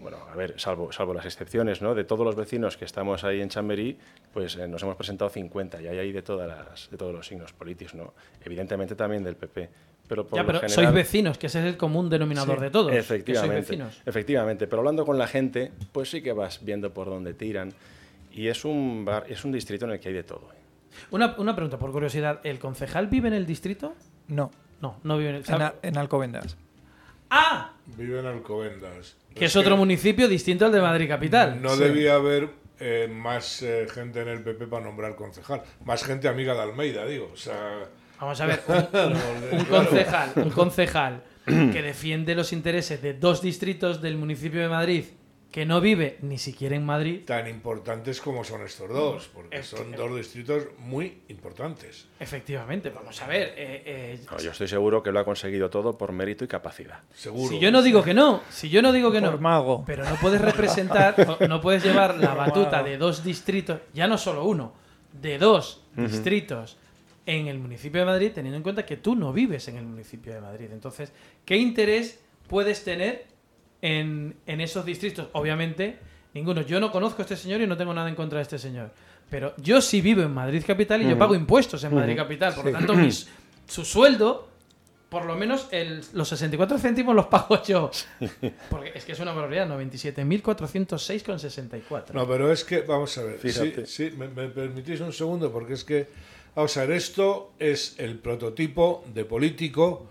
Bueno, 0.02 0.18
a 0.32 0.36
ver, 0.36 0.60
salvo, 0.60 0.92
salvo 0.92 1.14
las 1.14 1.26
excepciones, 1.26 1.82
¿no? 1.82 1.94
De 1.96 2.04
todos 2.04 2.26
los 2.26 2.36
vecinos 2.36 2.76
que 2.78 2.86
estamos 2.86 3.24
ahí 3.24 3.40
en 3.42 3.50
Chamberí, 3.50 3.98
pues 4.34 4.56
eh, 4.56 4.68
nos 4.68 4.82
hemos 4.84 4.96
presentado 4.96 5.30
50 5.30 5.82
y 5.82 5.88
hay 5.88 5.98
ahí 6.00 6.12
de, 6.12 6.22
todas 6.22 6.48
las, 6.48 6.90
de 6.90 6.98
todos 6.98 7.14
los 7.14 7.28
signos 7.28 7.54
políticos, 7.54 7.94
¿no? 7.96 8.14
Evidentemente 8.44 8.96
también 8.96 9.24
del 9.24 9.36
PP. 9.36 9.70
Pero 10.08 10.26
por 10.28 10.38
Ya, 10.40 10.46
pero 10.46 10.60
general- 10.60 10.76
sois 10.86 10.94
vecinos, 10.94 11.38
que 11.38 11.48
ese 11.48 11.60
es 11.60 11.66
el 11.66 11.78
común 11.78 12.10
denominador 12.10 12.58
Sí, 12.58 12.64
de 12.64 12.70
todos. 12.72 12.92
que 12.92 12.98
sois 13.04 13.06
Efectivamente, 13.12 13.62
vecinos. 13.62 14.02
efectivamente, 14.06 14.68
pero 14.68 14.80
hablando 14.80 15.06
con 15.06 15.18
la 15.18 15.28
gente, 15.28 15.72
pues 15.92 16.10
sí 16.10 16.22
que 16.22 16.34
vas 16.34 16.66
viendo 16.66 16.94
por 16.94 17.08
dónde 17.08 17.34
tiran. 17.34 17.72
Y 18.34 18.48
es 18.48 18.66
un, 18.66 19.06
bar, 19.06 19.26
es 19.30 19.46
un 19.46 19.52
distrito 19.52 19.86
en 19.86 19.92
el 19.92 20.00
que 20.00 20.10
hay 20.10 20.16
de 20.16 20.24
todo. 20.24 20.50
¿eh? 20.54 20.58
Una, 21.12 21.36
una 21.38 21.56
pregunta, 21.56 21.78
por 21.78 21.92
curiosidad. 21.92 22.40
¿El 22.44 22.60
concejal 22.60 23.08
vive 23.08 23.28
en 23.30 23.36
el 23.36 23.46
distrito? 23.46 23.94
No, 24.28 24.52
No, 24.82 24.98
no 25.04 25.18
vive 25.18 25.30
en 25.30 25.36
el... 25.38 25.44
en, 25.48 25.62
A- 25.62 25.76
en 25.82 25.98
Alcobendas. 25.98 26.58
¡Ah! 27.32 27.72
Vive 27.98 28.20
en 28.20 28.26
Alcobendas. 28.26 29.16
Que 29.34 29.46
es 29.46 29.56
otro 29.56 29.78
municipio 29.78 30.28
distinto 30.28 30.66
al 30.66 30.72
de 30.72 30.82
Madrid 30.82 31.08
Capital. 31.08 31.62
No 31.62 31.70
Sí. 31.76 31.84
debía 31.84 32.16
haber 32.16 32.50
eh, 32.80 33.08
más 33.12 33.62
eh, 33.62 33.88
gente 33.94 34.22
en 34.22 34.28
el 34.28 34.42
PP 34.44 34.68
para 34.68 34.84
nombrar 34.84 35.16
concejal. 35.16 35.62
Más 35.86 36.04
gente 36.04 36.28
amiga 36.28 36.54
de 36.54 36.62
Almeida, 36.62 37.06
digo. 37.06 37.30
O 37.34 37.38
sea, 37.38 37.86
Vamos 38.20 38.40
a 38.42 38.46
ver, 38.46 38.62
un, 39.52 39.66
concejal, 39.66 40.32
un 40.36 40.50
concejal 40.52 41.24
que 41.46 41.82
defiende 41.82 42.36
los 42.36 42.54
intereses 42.54 43.02
de 43.02 43.14
dos 43.16 43.42
distritos 43.42 44.02
del 44.02 44.16
municipio 44.18 44.62
de 44.62 44.68
Madrid 44.70 45.06
que 45.52 45.66
no 45.66 45.82
vive 45.82 46.18
ni 46.22 46.38
siquiera 46.38 46.78
en 46.78 46.86
Madrid, 46.86 47.22
tan 47.26 47.46
importantes 47.48 48.22
como 48.22 48.44
son 48.46 48.62
estos 48.64 48.88
dos, 48.90 49.28
porque 49.34 49.58
Es 49.58 49.66
son 49.68 49.92
dos 49.92 50.16
distritos 50.16 50.64
muy 50.78 51.24
importantes. 51.28 52.08
efectivamente, 52.22 52.90
vamos 52.90 53.22
a 53.22 53.28
ver. 53.28 53.50
eh, 53.58 53.84
eh, 53.86 54.20
No, 54.32 54.38
yo 54.40 54.52
estoy 54.52 54.70
seguro 54.70 55.04
que 55.04 55.12
lo 55.12 55.20
ha 55.20 55.26
conseguido 55.26 55.70
todo 55.70 55.98
por 55.98 56.14
mérito 56.14 56.46
y 56.46 56.48
capacidad. 56.48 57.02
Seguro. 57.14 57.50
si 57.50 57.60
yo 57.60 57.70
no 57.70 57.82
digo 57.82 58.02
que 58.02 58.14
no, 58.14 58.42
si 58.50 58.70
yo 58.70 58.82
no 58.82 58.94
digo 58.94 59.12
que 59.12 59.20
no, 59.20 59.32
Por 59.32 59.42
mago. 59.42 59.84
pero 59.86 60.06
no 60.06 60.16
puedes 60.16 60.40
representar, 60.40 61.16
no 61.50 61.60
puedes 61.60 61.84
llevar 61.84 62.18
la 62.18 62.34
batuta 62.34 62.82
de 62.82 62.98
dos 62.98 63.22
distritos, 63.24 63.82
ya 63.94 64.08
no 64.08 64.18
solo 64.18 64.46
uno, 64.46 64.74
de 65.12 65.38
dos 65.38 65.84
distritos 65.98 66.78
en 67.26 67.48
el 67.48 67.60
municipio 67.60 68.00
de 68.00 68.06
Madrid, 68.06 68.32
teniendo 68.34 68.56
en 68.56 68.64
cuenta 68.64 68.86
que 68.86 68.96
tú 68.98 69.16
no 69.16 69.34
vives 69.34 69.68
en 69.68 69.76
el 69.76 69.84
municipio 69.86 70.34
de 70.34 70.40
Madrid. 70.40 70.70
Entonces, 70.72 71.12
¿qué 71.44 71.58
interés 71.58 72.20
puedes 72.48 72.84
tener 72.86 73.26
en, 73.82 74.36
en 74.46 74.62
esos 74.62 74.86
distritos? 74.86 75.28
Obviamente, 75.34 75.98
ninguno. 76.34 76.62
Yo 76.62 76.80
no 76.80 76.92
conozco 76.92 77.22
a 77.22 77.24
este 77.24 77.36
señor 77.38 77.62
y 77.62 77.68
no 77.68 77.78
tengo 77.78 77.94
nada 77.94 78.10
en 78.10 78.16
contra 78.16 78.38
de 78.40 78.44
este 78.44 78.60
señor. 78.60 78.92
Pero 79.30 79.54
yo 79.58 79.82
sí 79.82 80.02
vivo 80.02 80.22
en 80.22 80.34
Madrid 80.34 80.64
Capital 80.66 81.02
y 81.02 81.10
yo 81.10 81.18
pago 81.18 81.36
impuestos 81.36 81.84
en 81.84 81.96
Madrid 81.96 82.16
Capital. 82.16 82.54
Por 82.54 82.66
lo 82.66 82.72
tanto, 82.72 82.94
mis- 82.96 83.28
su 83.68 83.86
sueldo, 83.86 84.50
por 85.08 85.24
lo 85.26 85.36
menos 85.36 85.68
el- 85.72 86.04
los 86.14 86.28
64 86.28 86.78
céntimos 86.78 87.16
los 87.16 87.28
pago 87.28 87.64
yo. 87.64 87.90
Porque 88.70 88.92
es 88.94 89.06
que 89.06 89.14
es 89.14 89.20
una 89.22 89.32
barbaridad, 89.32 89.68
97.406,64. 89.70 92.14
No, 92.14 92.28
pero 92.28 92.52
es 92.52 92.64
que, 92.64 92.82
vamos 92.82 93.18
a 93.18 93.24
ver, 93.24 93.40
sí, 93.42 93.50
Fíjate. 93.52 93.86
sí, 93.86 94.12
me, 94.18 94.28
me 94.28 94.48
permitís 94.50 95.00
un 95.02 95.14
segundo, 95.14 95.52
porque 95.52 95.74
es 95.74 95.84
que, 95.84 96.08
vamos 96.56 96.76
a 96.78 96.82
ver, 96.82 96.92
esto 96.98 97.54
es 97.60 97.96
el 98.00 98.18
prototipo 98.20 99.04
de 99.14 99.26
político 99.26 100.08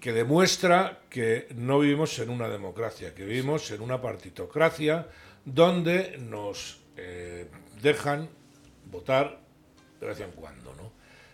que 0.00 0.12
demuestra 0.12 1.02
que 1.10 1.46
no 1.54 1.78
vivimos 1.78 2.18
en 2.18 2.30
una 2.30 2.48
democracia, 2.48 3.14
que 3.14 3.24
vivimos 3.24 3.70
en 3.70 3.82
una 3.82 4.00
partitocracia 4.00 5.06
donde 5.44 6.16
nos 6.18 6.80
eh, 6.96 7.48
dejan 7.82 8.28
votar 8.90 9.40
de 10.00 10.06
vez 10.06 10.20
en 10.20 10.30
cuando, 10.32 10.74
¿no? 10.74 10.92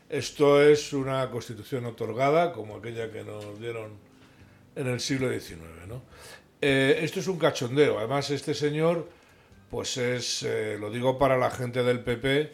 Esto 0.09 0.63
es 0.63 0.93
una 0.93 1.29
constitución 1.31 1.85
otorgada 1.87 2.53
como 2.53 2.77
aquella 2.77 3.11
que 3.11 3.25
nos 3.25 3.59
dieron 3.61 3.99
en 4.75 4.87
el 4.89 5.01
siglo 5.01 5.29
XIX, 5.31 5.87
¿no? 5.89 6.03
Eh, 6.61 7.01
esto 7.03 7.21
es 7.21 7.29
un 7.29 7.39
cachondeo. 7.39 7.99
Además, 7.99 8.31
este 8.31 8.55
señor, 8.55 9.09
pues 9.71 9.97
es, 9.97 10.43
eh, 10.43 10.77
lo 10.79 10.91
digo 10.91 11.19
para 11.19 11.37
la 11.37 11.51
gente 11.51 11.83
del 11.83 12.01
PP, 12.01 12.53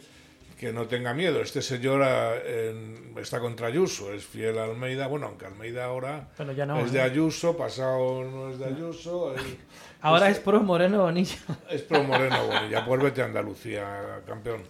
que 0.57 0.71
no 0.71 0.87
tenga 0.87 1.13
miedo. 1.13 1.41
Este 1.41 1.61
señor 1.61 2.01
ah, 2.03 2.35
en- 2.45 3.13
está 3.17 3.39
contra 3.39 3.67
Ayuso, 3.67 4.13
es 4.13 4.25
fiel 4.25 4.57
a 4.57 4.65
Almeida. 4.65 5.07
Bueno, 5.07 5.27
aunque 5.27 5.45
Almeida 5.45 5.85
ahora 5.85 6.29
ya 6.55 6.65
no. 6.65 6.79
es 6.79 6.91
de 6.91 6.99
¿eh? 6.99 7.03
Ayuso, 7.03 7.55
pasado 7.57 8.23
no 8.23 8.49
es 8.49 8.59
de 8.59 8.65
Ayuso. 8.65 9.35
Ahora 10.01 10.27
este- 10.27 10.39
es 10.39 10.43
pro 10.45 10.61
Moreno 10.61 11.03
Bonilla. 11.03 11.37
es 11.69 11.81
pro 11.83 12.03
Moreno 12.03 12.45
Bonilla, 12.47 12.85
pues 12.85 13.01
vete 13.01 13.21
a 13.21 13.25
Andalucía, 13.25 14.21
campeón. 14.27 14.61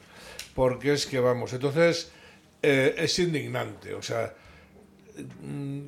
Porque 0.54 0.93
es 0.93 1.08
que 1.08 1.19
vamos, 1.19 1.52
entonces 1.54 2.12
eh, 2.62 2.93
es 3.00 3.17
indignante, 3.17 3.96
o 3.96 4.02
sea, 4.04 4.32
mm, 5.41 5.80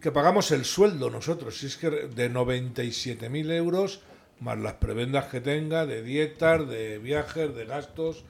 que 0.00 0.10
pagamos 0.10 0.50
el 0.50 0.64
sueldo 0.64 1.08
nosotros, 1.08 1.56
si 1.56 1.66
es 1.66 1.76
que 1.76 1.88
de 1.88 2.28
97.000 2.30 3.52
euros, 3.52 4.00
más 4.40 4.58
las 4.58 4.74
prebendas 4.74 5.26
que 5.26 5.40
tenga, 5.40 5.86
de 5.86 6.02
dietas, 6.02 6.68
de 6.68 6.98
viajes, 6.98 7.54
de 7.54 7.66
gastos, 7.66 8.24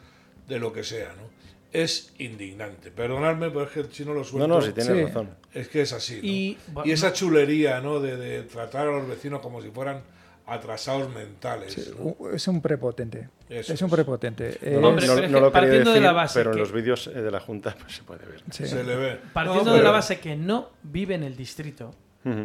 de 0.48 0.58
lo 0.58 0.72
que 0.72 0.84
sea, 0.84 1.08
¿no? 1.16 1.32
Es 1.72 2.12
indignante. 2.18 2.90
Perdonadme, 2.92 3.50
pero 3.50 3.64
es 3.64 3.70
que 3.70 3.84
si 3.92 4.04
no 4.04 4.12
lo 4.14 4.20
No, 4.20 4.24
suelto... 4.24 4.46
no, 4.48 4.62
si 4.62 4.72
tienes 4.72 4.96
Sí. 4.96 5.02
razón. 5.04 5.30
Es 5.52 5.68
que 5.68 5.82
es 5.82 5.92
así. 5.92 6.16
¿no? 6.16 6.22
Y, 6.28 6.58
Y, 6.84 6.92
esa 6.92 7.12
chulería, 7.12 7.80
¿no? 7.80 7.98
De, 8.00 8.16
de 8.16 8.42
tratar 8.44 8.86
a 8.86 8.92
los 8.92 9.08
vecinos 9.08 9.40
como 9.40 9.60
si 9.60 9.70
fueran 9.70 10.02
atrasados 10.46 11.12
mentales. 11.12 11.72
Sí, 11.72 11.90
¿no? 11.98 12.30
es 12.30 12.46
un 12.48 12.60
prepotente. 12.60 13.28
Eso 13.48 13.72
es 13.72 13.82
un 13.82 13.88
es. 13.88 13.94
prepotente. 13.94 14.58
No, 14.62 14.68
Eh, 14.68 14.80
lo- 14.80 14.88
Hombre, 14.88 15.06
no- 15.28 15.40
no 15.40 15.50
partiendo 15.52 15.92
de 15.92 16.00
la 16.00 16.12
base 16.12 16.38
pero 16.38 16.52
en 16.52 16.58
los 16.58 16.70
vídeos 16.70 17.06
eh, 17.08 17.22
de 17.22 17.30
la 17.30 17.40
Junta 17.40 17.74
pues, 17.80 17.96
se 17.96 18.02
puede 18.02 18.24
ver. 18.26 18.42
sí. 18.50 18.66
Se 18.66 18.84
le 18.84 18.94
ve. 18.96 19.18
Partiendo 19.32 19.70
No, 19.70 19.76
de 19.76 19.82
la 19.82 19.90
base 19.90 20.20
que 20.20 20.36
no 20.36 20.70
vive 20.82 21.14
en 21.14 21.22
el 21.24 21.34
distrito, 21.36 21.92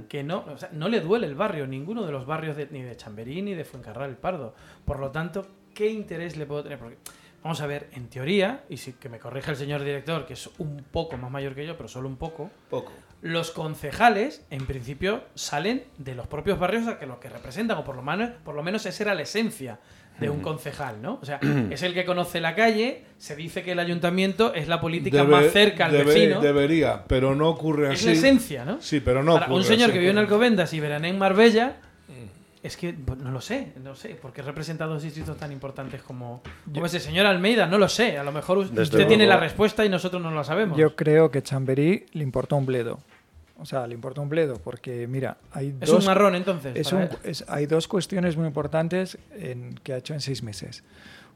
que 0.09 0.23
no, 0.23 0.43
o 0.45 0.57
sea, 0.57 0.69
no 0.73 0.89
le 0.89 0.99
duele 1.01 1.25
el 1.27 1.35
barrio, 1.35 1.65
ninguno 1.67 2.05
de 2.05 2.11
los 2.11 2.25
barrios 2.25 2.57
de- 2.57 2.67
ni 2.71 2.81
de 2.81 2.97
Chamberí 2.97 3.41
ni 3.41 3.53
de 3.53 3.63
Fuencarral 3.63 4.09
el 4.09 4.17
Pardo. 4.17 4.53
Por 4.85 4.99
lo 4.99 5.11
tanto, 5.11 5.47
¿qué 5.73 5.89
interés 5.89 6.35
le 6.35 6.45
puedo 6.45 6.63
tener? 6.63 6.79
Porque, 6.79 6.97
vamos 7.43 7.61
a 7.61 7.67
ver, 7.67 7.87
en 7.93 8.07
teoría, 8.09 8.63
y 8.69 8.77
si 8.77 8.93
que 8.93 9.09
me 9.09 9.19
corrija 9.19 9.51
el 9.51 9.57
señor 9.57 9.83
director, 9.83 10.25
que 10.25 10.33
es 10.33 10.49
un 10.57 10.83
poco 10.91 11.17
más 11.17 11.31
mayor 11.31 11.55
que 11.55 11.65
yo, 11.65 11.75
pero 11.77 11.87
solo 11.89 12.07
un 12.09 12.17
poco, 12.17 12.49
Poco. 12.69 12.91
los 13.21 13.51
concejales, 13.51 14.45
en 14.49 14.65
principio, 14.65 15.23
salen 15.35 15.83
de 15.97 16.15
los 16.15 16.27
propios 16.27 16.59
barrios 16.59 16.87
a 16.87 16.99
que 16.99 17.05
los 17.05 17.17
que 17.19 17.29
representan, 17.29 17.77
o 17.77 17.83
por 17.83 17.95
lo 17.95 18.01
menos, 18.01 18.31
por 18.43 18.55
lo 18.55 18.63
menos 18.63 18.85
esa 18.85 19.03
era 19.03 19.15
la 19.15 19.21
esencia 19.21 19.79
de 20.19 20.29
un 20.29 20.41
concejal, 20.41 21.01
¿no? 21.01 21.17
O 21.21 21.25
sea, 21.25 21.39
es 21.71 21.81
el 21.81 21.93
que 21.93 22.03
conoce 22.03 22.41
la 22.41 22.53
calle, 22.53 23.05
se 23.17 23.37
dice 23.37 23.63
que 23.63 23.71
el 23.71 23.79
ayuntamiento 23.79 24.53
es 24.53 24.67
la 24.67 24.81
política 24.81 25.23
Debe- 25.23 25.29
más 25.31 25.45
cerca 25.53 25.85
al 25.85 25.93
debe- 25.93 26.03
vecino. 26.13 26.41
Debería, 26.41 27.05
pero 27.07 27.35
no 27.35 27.47
ocurre 27.49 27.93
es 27.93 27.99
así. 28.01 28.05
la 28.07 28.11
esencia, 28.11 28.65
¿no? 28.65 28.81
Sí, 28.81 28.99
pero 28.99 29.23
no 29.23 29.31
Ahora, 29.31 29.45
un 29.45 29.51
ocurre 29.53 29.63
señor 29.63 29.83
así, 29.85 29.93
que 29.93 29.99
vive 29.99 30.11
en. 30.11 30.17
Alcobendas 30.17 30.73
y 30.73 30.79
verán 30.81 31.05
en 31.05 31.17
Marbella, 31.17 31.77
es 32.61 32.75
que 32.77 32.93
pues, 32.93 33.17
no 33.19 33.31
lo 33.31 33.39
sé, 33.41 33.73
no 33.83 33.95
sé, 33.95 34.17
porque 34.21 34.41
representa 34.41 34.85
dos 34.85 35.01
distritos 35.03 35.37
tan 35.37 35.51
importantes 35.51 36.01
como, 36.01 36.41
como 36.73 36.85
ese 36.85 36.99
señor 36.99 37.25
Almeida, 37.25 37.65
no 37.67 37.77
lo 37.77 37.87
sé, 37.87 38.17
a 38.17 38.23
lo 38.23 38.31
mejor 38.31 38.57
usted 38.59 38.75
Desde 38.75 38.97
tiene 39.05 39.25
luego. 39.25 39.29
la 39.39 39.39
respuesta 39.39 39.85
y 39.85 39.89
nosotros 39.89 40.21
no 40.21 40.31
la 40.31 40.43
sabemos. 40.43 40.77
Yo 40.77 40.95
creo 40.95 41.31
que 41.31 41.41
Chamberí 41.41 42.05
le 42.13 42.23
importó 42.23 42.55
un 42.57 42.65
bledo. 42.65 42.99
O 43.61 43.65
sea, 43.65 43.85
le 43.87 43.93
importó 43.93 44.21
un 44.21 44.29
bledo 44.29 44.55
porque, 44.63 45.05
mira, 45.07 45.37
hay 45.51 45.75
es 45.81 45.89
dos... 45.89 45.99
un 45.99 46.05
marrón 46.05 46.35
entonces. 46.35 46.73
es 46.77 46.91
un- 46.93 47.01
él. 47.01 47.09
es- 47.23 47.43
hay 47.49 47.65
dos 47.65 47.87
cuestiones 47.89 48.37
muy 48.37 48.47
importantes 48.47 49.17
en- 49.33 49.75
que 49.83 49.93
ha 49.93 49.97
hecho 49.97 50.13
en 50.13 50.21
seis 50.21 50.43
meses. 50.43 50.83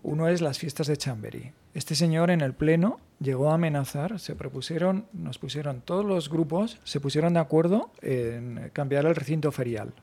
Uno 0.04 0.28
es 0.30 0.42
las 0.42 0.58
fiestas 0.60 0.88
de 0.88 0.98
Chamberí. 0.98 1.52
Este 1.74 1.96
señor 1.96 2.30
en 2.32 2.42
el 2.42 2.54
pleno 2.54 3.00
llegó 3.20 3.52
a 3.52 3.56
amenazar, 3.56 4.20
se 4.20 4.36
propusieron, 4.36 5.06
nos 5.14 5.38
pusieron 5.38 5.82
todos 5.82 6.06
los 6.06 6.30
grupos, 6.30 6.80
se 6.84 7.00
pusieron 7.00 7.34
de 7.34 7.40
acuerdo 7.42 7.92
en 8.02 8.70
cambiar 8.74 9.06
el 9.06 9.16
recinto 9.16 9.52
ferial. 9.52 9.94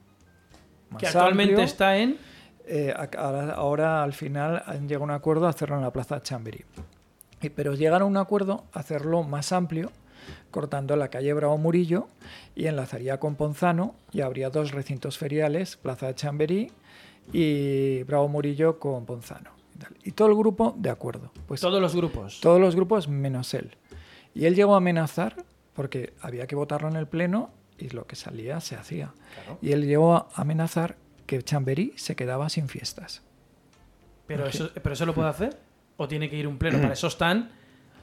Que 0.99 1.07
actualmente 1.07 1.55
amplio. 1.55 1.65
está 1.65 1.97
en... 1.97 2.19
Eh, 2.67 2.95
ahora, 3.19 3.53
ahora, 3.55 4.03
al 4.03 4.13
final 4.13 4.63
han 4.65 4.87
llegado 4.89 5.03
a 5.03 5.07
un 5.07 5.11
acuerdo 5.11 5.47
a 5.47 5.51
hacerlo 5.51 5.77
en 5.77 5.83
la 5.83 5.93
plaza 5.93 6.23
Chamberí. 6.23 6.65
Pero 7.55 7.75
llegaron 7.75 8.03
a 8.03 8.07
un 8.07 8.17
acuerdo 8.17 8.65
a 8.73 8.81
hacerlo 8.81 9.23
más 9.23 9.51
amplio, 9.53 9.91
cortando 10.51 10.95
la 10.95 11.09
calle 11.09 11.33
Bravo 11.33 11.57
Murillo 11.59 12.07
y 12.55 12.67
enlazaría 12.67 13.19
con 13.19 13.35
Ponzano 13.35 13.95
y 14.13 14.21
habría 14.21 14.51
dos 14.51 14.73
recintos 14.73 15.19
feriales, 15.19 15.77
Plaza 15.77 16.09
de 16.09 16.15
Chamberí 16.15 16.71
y 17.33 18.03
Bravo 18.05 18.29
Murillo 18.29 18.79
con 18.79 19.07
Ponzano. 19.07 19.51
Y 20.05 20.13
todo 20.13 20.29
el 20.29 20.35
grupo 20.35 20.75
de 20.77 20.91
acuerdo. 20.91 21.33
Pues 21.49 21.61
Todos 21.61 21.81
los 21.81 21.97
grupos. 21.97 22.41
todos 22.41 22.61
los 22.61 22.77
grupos 22.77 23.09
menos 23.09 23.55
él. 23.55 23.77
Y 24.35 24.45
él 24.45 24.55
llegó 24.55 24.75
a 24.75 24.77
amenazar 24.77 25.35
porque 25.73 26.13
había 26.21 26.47
que 26.47 26.55
votarlo 26.55 26.89
en 26.89 26.97
el 26.97 27.07
pleno 27.07 27.51
y 27.81 27.89
lo 27.91 28.07
que 28.07 28.15
salía 28.17 28.61
se 28.61 28.77
hacía. 28.77 29.13
Y 29.63 29.73
él 29.73 29.87
llegó 29.87 30.15
a 30.15 30.29
amenazar 30.35 30.97
que 31.27 31.43
Chamberí 31.43 31.93
se 31.97 32.15
quedaba 32.17 32.49
sin 32.49 32.69
fiestas. 32.69 33.23
Pero 34.27 34.47
eso, 34.47 34.71
¿Pero 34.75 34.93
eso 34.93 35.07
lo 35.07 35.15
puede 35.15 35.29
hacer? 35.29 35.59
¿O 35.97 36.07
tiene 36.09 36.31
que 36.31 36.37
ir 36.37 36.47
un 36.47 36.59
pleno? 36.59 36.81
Para 36.81 36.93
eso 36.95 37.07
están 37.09 37.51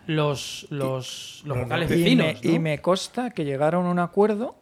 los, 0.08 0.68
los, 0.70 1.42
los 1.46 1.46
No, 1.46 1.56
no. 1.56 1.64
vocales 1.64 1.92
Y 1.92 1.96
vecinos. 2.04 2.26
me, 2.28 2.34
¿no? 2.34 2.56
y 2.56 2.60
me 2.60 2.82
consta 2.82 3.32
que 3.32 3.46
llegaron 3.46 3.86
a 3.86 3.90
un 3.92 4.00
acuerdo 4.00 4.56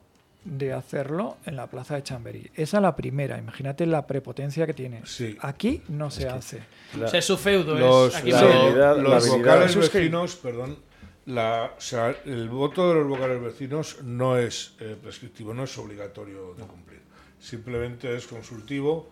de 0.43 0.73
hacerlo 0.73 1.37
en 1.45 1.55
la 1.55 1.67
plaza 1.67 1.95
de 1.95 2.03
Chamberí. 2.03 2.51
Esa 2.53 2.77
es 2.77 2.81
la 2.83 2.95
primera. 2.95 3.37
Imagínate 3.39 3.85
la 3.87 4.05
prepotencia 4.05 4.67
que 4.67 4.73
tiene. 4.75 5.01
Sí. 5.05 5.35
Aquí 5.41 5.81
no 5.87 6.11
se 6.11 6.27
hace. 6.29 6.61
La- 6.99 7.05
O 7.05 7.09
sea, 7.09 7.17
es 7.19 7.25
su 7.25 7.35
feudo. 7.37 7.73
Los, 7.73 8.13
es 8.13 8.21
aquí 8.21 8.31
la 8.31 8.41
la- 8.41 8.47
me- 8.47 8.53
habilidad- 8.61 8.97
los 8.97 9.29
vocales 9.29 9.75
vecinos, 9.75 10.35
perdón, 10.35 10.77
la, 11.25 11.73
o 11.77 11.81
sea, 11.81 12.15
el 12.25 12.49
voto 12.49 12.89
de 12.89 12.95
los 12.95 13.07
vocales 13.07 13.41
vecinos 13.41 14.03
no 14.03 14.37
es 14.37 14.75
eh, 14.79 14.95
prescriptivo, 15.01 15.53
no 15.53 15.63
es 15.63 15.77
obligatorio 15.77 16.53
de 16.53 16.63
cumplir. 16.63 17.01
Simplemente 17.39 18.15
es 18.15 18.27
consultivo 18.27 19.09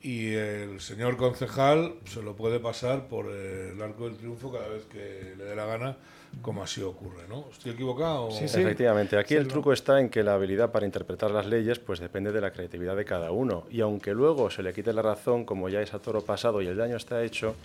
y 0.00 0.32
el 0.34 0.80
señor 0.80 1.16
concejal 1.16 1.94
se 2.04 2.22
lo 2.22 2.36
puede 2.36 2.60
pasar 2.60 3.08
por 3.08 3.26
el 3.26 3.80
arco 3.82 4.08
del 4.08 4.16
triunfo 4.16 4.52
cada 4.52 4.68
vez 4.68 4.84
que 4.84 5.34
le 5.36 5.44
dé 5.44 5.56
la 5.56 5.66
gana, 5.66 5.96
como 6.42 6.62
así 6.62 6.82
ocurre, 6.82 7.26
¿no? 7.28 7.46
¿Estoy 7.50 7.72
equivocado? 7.72 8.30
Sí, 8.30 8.46
sí. 8.46 8.60
Efectivamente, 8.60 9.18
aquí 9.18 9.34
Sí, 9.34 9.40
el 9.40 9.48
truco 9.48 9.72
está 9.72 10.00
en 10.00 10.08
que 10.08 10.22
la 10.22 10.34
habilidad 10.34 10.70
para 10.70 10.86
interpretar 10.86 11.32
las 11.32 11.46
leyes 11.46 11.80
pues 11.80 11.98
depende 11.98 12.30
de 12.30 12.40
la 12.40 12.52
creatividad 12.52 12.96
de 12.96 13.04
cada 13.04 13.32
uno 13.32 13.64
y 13.70 13.80
aunque 13.80 14.14
luego 14.14 14.50
se 14.50 14.62
le 14.62 14.72
quite 14.72 14.92
la 14.92 15.02
razón, 15.02 15.44
como 15.44 15.68
ya 15.68 15.80
es 15.80 15.92
a 15.94 15.98
toro 15.98 16.20
pasado 16.20 16.62
y 16.62 16.68
el 16.68 16.76
daño 16.76 16.96
está 16.96 17.24
hecho, 17.24 17.56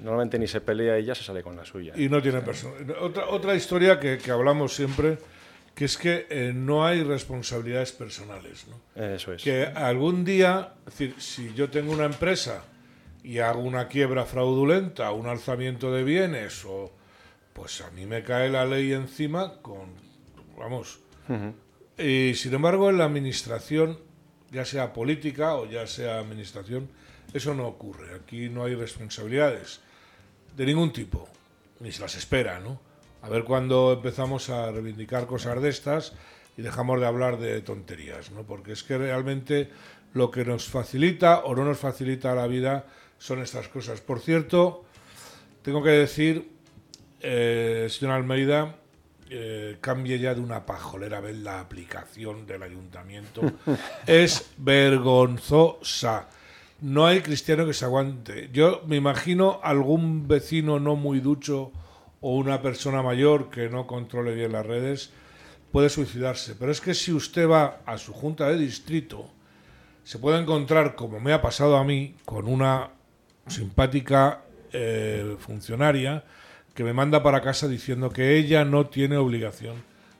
normalmente 0.00 0.38
ni 0.38 0.46
se 0.46 0.60
pelea 0.60 0.98
y 0.98 1.04
ya 1.04 1.14
se 1.14 1.22
sale 1.22 1.42
con 1.42 1.56
la 1.56 1.64
suya. 1.64 1.92
Y 1.96 2.08
no 2.08 2.20
tiene 2.20 2.40
persona. 2.40 2.74
Otra, 3.00 3.28
otra 3.28 3.54
historia 3.54 3.98
que, 4.00 4.18
que 4.18 4.30
hablamos 4.30 4.74
siempre, 4.74 5.18
que 5.74 5.84
es 5.84 5.96
que 5.96 6.26
eh, 6.30 6.52
no 6.54 6.86
hay 6.86 7.02
responsabilidades 7.02 7.92
personales, 7.92 8.66
¿no? 8.68 9.02
Eso 9.02 9.32
es. 9.32 9.42
que 9.42 9.64
algún 9.64 10.24
día, 10.24 10.74
es 10.86 10.98
decir, 10.98 11.14
si 11.18 11.52
yo 11.54 11.70
tengo 11.70 11.92
una 11.92 12.04
empresa 12.04 12.64
y 13.22 13.38
hago 13.38 13.60
una 13.60 13.88
quiebra 13.88 14.24
fraudulenta, 14.24 15.10
un 15.12 15.26
alzamiento 15.26 15.92
de 15.92 16.04
bienes, 16.04 16.64
o 16.64 16.92
pues 17.52 17.80
a 17.80 17.90
mí 17.90 18.06
me 18.06 18.22
cae 18.22 18.50
la 18.50 18.66
ley 18.66 18.92
encima 18.92 19.60
con, 19.62 19.94
vamos. 20.56 21.00
Y 21.96 22.34
sin 22.34 22.52
embargo, 22.52 22.90
en 22.90 22.98
la 22.98 23.04
administración, 23.04 23.98
ya 24.50 24.64
sea 24.64 24.92
política 24.92 25.54
o 25.54 25.66
ya 25.66 25.86
sea 25.86 26.18
administración, 26.18 26.88
eso 27.32 27.54
no 27.54 27.66
ocurre. 27.66 28.14
Aquí 28.14 28.48
no 28.48 28.64
hay 28.64 28.74
responsabilidades 28.74 29.80
de 30.56 30.66
ningún 30.66 30.92
tipo, 30.92 31.28
ni 31.80 31.92
se 31.92 32.02
las 32.02 32.14
espera, 32.16 32.60
¿no? 32.60 32.80
A 33.22 33.28
ver 33.28 33.44
cuándo 33.44 33.92
empezamos 33.92 34.50
a 34.50 34.70
reivindicar 34.70 35.26
cosas 35.26 35.60
de 35.60 35.68
estas 35.68 36.12
y 36.56 36.62
dejamos 36.62 37.00
de 37.00 37.06
hablar 37.06 37.38
de 37.38 37.60
tonterías, 37.62 38.30
¿no? 38.30 38.42
Porque 38.42 38.72
es 38.72 38.82
que 38.82 38.98
realmente 38.98 39.70
lo 40.12 40.30
que 40.30 40.44
nos 40.44 40.66
facilita 40.66 41.40
o 41.40 41.54
no 41.54 41.64
nos 41.64 41.78
facilita 41.78 42.34
la 42.34 42.46
vida 42.46 42.86
son 43.18 43.40
estas 43.40 43.68
cosas. 43.68 44.00
Por 44.00 44.20
cierto, 44.20 44.84
tengo 45.62 45.82
que 45.82 45.90
decir, 45.90 46.50
eh, 47.20 47.88
señor 47.90 48.14
Almeida, 48.14 48.76
eh, 49.30 49.78
cambie 49.80 50.18
ya 50.18 50.34
de 50.34 50.40
una 50.40 50.66
pajolera 50.66 51.20
ver 51.20 51.36
la 51.36 51.60
aplicación 51.60 52.46
del 52.46 52.62
ayuntamiento. 52.62 53.42
es 54.06 54.50
vergonzosa. 54.58 56.28
No 56.80 57.06
hay 57.06 57.20
cristiano 57.20 57.66
que 57.66 57.72
se 57.72 57.84
aguante. 57.84 58.50
Yo 58.52 58.82
me 58.86 58.96
imagino 58.96 59.60
algún 59.62 60.28
vecino 60.28 60.80
no 60.80 60.96
muy 60.96 61.20
ducho 61.20 61.72
o 62.20 62.36
una 62.36 62.62
persona 62.62 63.02
mayor 63.02 63.50
que 63.50 63.68
no 63.68 63.86
controle 63.86 64.34
bien 64.34 64.52
las 64.52 64.66
redes 64.66 65.12
puede 65.72 65.88
suicidarse. 65.88 66.54
Pero 66.54 66.72
es 66.72 66.80
que 66.80 66.94
si 66.94 67.12
usted 67.12 67.48
va 67.48 67.80
a 67.84 67.98
su 67.98 68.12
junta 68.12 68.48
de 68.48 68.56
distrito, 68.56 69.28
se 70.04 70.18
puede 70.18 70.40
encontrar, 70.40 70.94
como 70.94 71.20
me 71.20 71.32
ha 71.32 71.42
pasado 71.42 71.76
a 71.76 71.84
mí, 71.84 72.14
con 72.24 72.46
una 72.46 72.90
simpática 73.46 74.42
eh, 74.72 75.36
funcionaria 75.38 76.24
que 76.74 76.84
me 76.84 76.92
manda 76.92 77.22
para 77.22 77.40
casa 77.40 77.68
diciendo 77.68 78.10
que 78.10 78.36
ella 78.36 78.64
no 78.64 78.86
tiene 78.86 79.16
obligación 79.16 79.76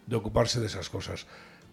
de 0.07 0.17
ocuparse 0.17 0.61
de 0.61 0.67
esas 0.67 0.89
cosas. 0.89 1.27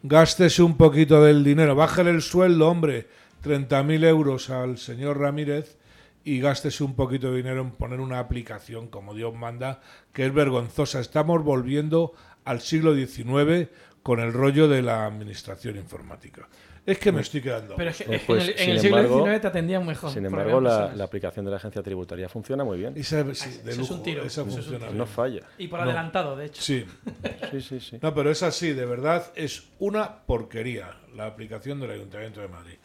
Gástese 0.03 0.63
un 0.63 0.77
poquito 0.77 1.23
del 1.23 1.43
dinero, 1.43 1.75
bájale 1.75 2.09
el 2.09 2.21
sueldo, 2.21 2.69
hombre, 2.69 3.07
30.000 3.43 4.03
euros 4.05 4.49
al 4.49 4.77
señor 4.77 5.19
Ramírez 5.19 5.77
y 6.23 6.39
gástese 6.39 6.83
un 6.83 6.95
poquito 6.95 7.31
de 7.31 7.37
dinero 7.37 7.61
en 7.61 7.71
poner 7.71 7.99
una 7.99 8.19
aplicación 8.19 8.87
como 8.87 9.13
Dios 9.15 9.33
manda, 9.33 9.81
que 10.13 10.25
es 10.25 10.33
vergonzosa. 10.33 10.99
Estamos 10.99 11.43
volviendo 11.43 12.13
al 12.45 12.61
siglo 12.61 12.93
XIX 12.95 13.69
con 14.03 14.19
el 14.19 14.31
rollo 14.33 14.67
de 14.67 14.81
la 14.81 15.05
administración 15.05 15.77
informática. 15.77 16.47
Es 16.83 16.97
que 16.97 17.11
me 17.11 17.21
estoy 17.21 17.41
quedando. 17.41 17.75
Pero 17.75 17.91
es 17.91 17.97
que 17.97 18.03
es 18.15 18.21
que 18.21 18.25
pues, 18.25 18.43
en 18.57 18.69
el, 18.71 18.75
en 18.77 18.81
siglo 18.81 18.97
embargo- 18.97 19.23
XIX 19.25 19.41
te 19.41 19.47
atendían 19.47 19.85
mejor. 19.85 20.11
Sin 20.11 20.25
embargo, 20.25 20.59
la, 20.59 20.85
aplicación 21.03 21.45
de 21.45 21.51
la 21.51 21.57
agencia 21.57 21.83
tributaria 21.83 22.27
funciona 22.27 22.63
muy 22.63 22.79
bien. 22.79 22.93
Esa, 22.97 23.23
sí, 23.35 23.59
de 23.63 23.71
Eso 23.71 23.81
es 23.81 23.91
un 23.91 24.01
tiro, 24.01 24.23
esa 24.23 24.41
eso 24.41 24.41
es 24.41 24.47
un 24.47 24.53
funciona 24.53 24.77
tiro. 24.79 24.87
bien. 24.91 24.97
No 24.97 25.05
falla. 25.05 25.41
Y 25.59 25.67
por 25.67 25.79
No. 25.79 25.85
adelantado, 25.85 26.35
de 26.35 26.45
hecho. 26.47 26.59
Sí, 26.61 26.85
Sí, 27.51 27.61
sí, 27.61 27.79
sí. 27.79 27.99
no, 28.01 28.13
pero 28.15 28.31
es 28.31 28.41
así, 28.41 28.73
de 28.73 28.85
verdad, 28.87 29.31
es 29.35 29.69
una 29.77 30.23
porquería 30.25 30.97
la 31.15 31.27
aplicación 31.27 31.79
del 31.79 31.91
Ayuntamiento 31.91 32.41
de 32.41 32.47
Madrid. 32.47 32.75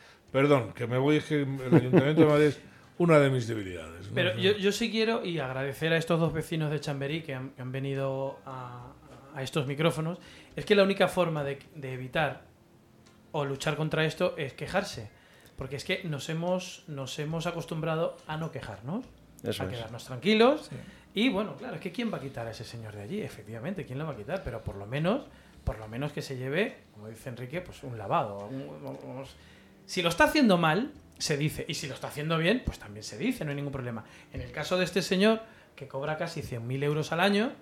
Perdón, 0.41 0.73
que 0.75 0.87
me 0.87 0.99
voy, 0.99 1.17
es 1.17 1.25
que 1.25 1.43
el 1.43 1.75
Ayuntamiento 1.75 2.21
de 2.23 2.27
Madrid 2.27 2.47
es 2.49 2.61
una 2.99 3.19
de 3.19 3.31
mis 3.31 3.47
debilidades. 3.47 4.09
¿no? 4.09 4.15
Pero 4.15 4.37
yo, 4.37 4.53
yo 4.53 4.71
sí 4.73 4.91
quiero 4.91 5.25
y 5.25 5.39
agradecer 5.39 5.93
a 5.93 5.97
estos 5.97 6.21
dos 6.21 6.33
vecinos 6.33 6.71
de 6.71 6.79
Chamberí 6.81 7.23
que 7.23 7.35
han, 7.35 7.51
que 7.51 7.63
han 7.63 7.73
venido 7.73 8.39
a, 8.45 8.93
a 9.35 9.43
estos 9.43 9.67
micrófonos. 9.67 10.19
Es 10.55 10.65
que 10.67 10.75
la 10.75 10.83
única 10.83 11.09
forma 11.09 11.43
de, 11.43 11.59
de 11.75 11.93
evitar 11.95 12.43
o 13.33 13.45
luchar 13.45 13.77
contra 13.77 14.05
esto 14.05 14.35
es 14.37 14.53
quejarse. 14.53 15.11
Porque 15.57 15.77
es 15.77 15.85
que 15.85 16.05
nos 16.05 16.29
hemos, 16.29 16.85
nos 16.87 17.19
hemos 17.19 17.47
acostumbrado 17.47 18.17
a 18.27 18.37
no 18.37 18.51
quejarnos, 18.53 19.07
Eso 19.43 19.63
a 19.63 19.67
es. 19.67 19.73
quedarnos 19.73 20.05
tranquilos. 20.05 20.67
Sí. 20.71 20.77
Y 21.15 21.29
bueno, 21.31 21.57
claro, 21.57 21.77
es 21.77 21.81
que 21.81 21.93
¿quién 21.93 22.13
va 22.13 22.19
a 22.19 22.21
quitar 22.21 22.47
a 22.47 22.51
ese 22.51 22.65
señor 22.65 22.95
de 22.95 23.01
allí? 23.03 23.23
Efectivamente, 23.23 23.87
¿quién 23.87 23.99
lo 23.99 24.05
va 24.05 24.13
a 24.13 24.17
quitar? 24.17 24.43
Pero 24.45 24.63
por 24.63 24.77
lo 24.77 24.85
menos, 24.87 25.23
por 25.65 25.79
lo 25.79 25.89
menos 25.89 26.13
que 26.13 26.21
se 26.21 26.37
lleve, 26.37 26.77
como 26.93 27.09
dice 27.09 27.31
Enrique, 27.31 27.63
pues 27.63 27.83
un 27.85 27.97
lavado. 27.97 28.49
un- 28.49 28.69
vamos, 28.85 29.35
Si 29.87 30.03
lo 30.03 30.09
está 30.11 30.25
haciendo 30.25 30.59
mal, 30.59 30.91
se 31.19 31.37
dice. 31.39 31.65
Y 31.69 31.75
si 31.75 31.87
lo 31.87 31.95
está 31.95 32.09
haciendo 32.09 32.37
bien, 32.39 32.63
pues 32.67 32.79
también 32.79 33.03
se 33.05 33.17
dice, 33.17 33.45
no 33.45 33.51
hay 33.51 33.57
ningún 33.57 33.73
problema. 33.73 34.05
En 34.33 34.41
el 34.43 34.51
caso 34.53 34.77
de 34.77 34.85
este 34.85 35.01
señor, 35.01 35.41
que 35.75 35.89
cobra 35.89 36.17
casi 36.19 36.43
100.000 36.43 36.83
euros 36.85 37.13
al 37.13 37.21
año, 37.21 37.53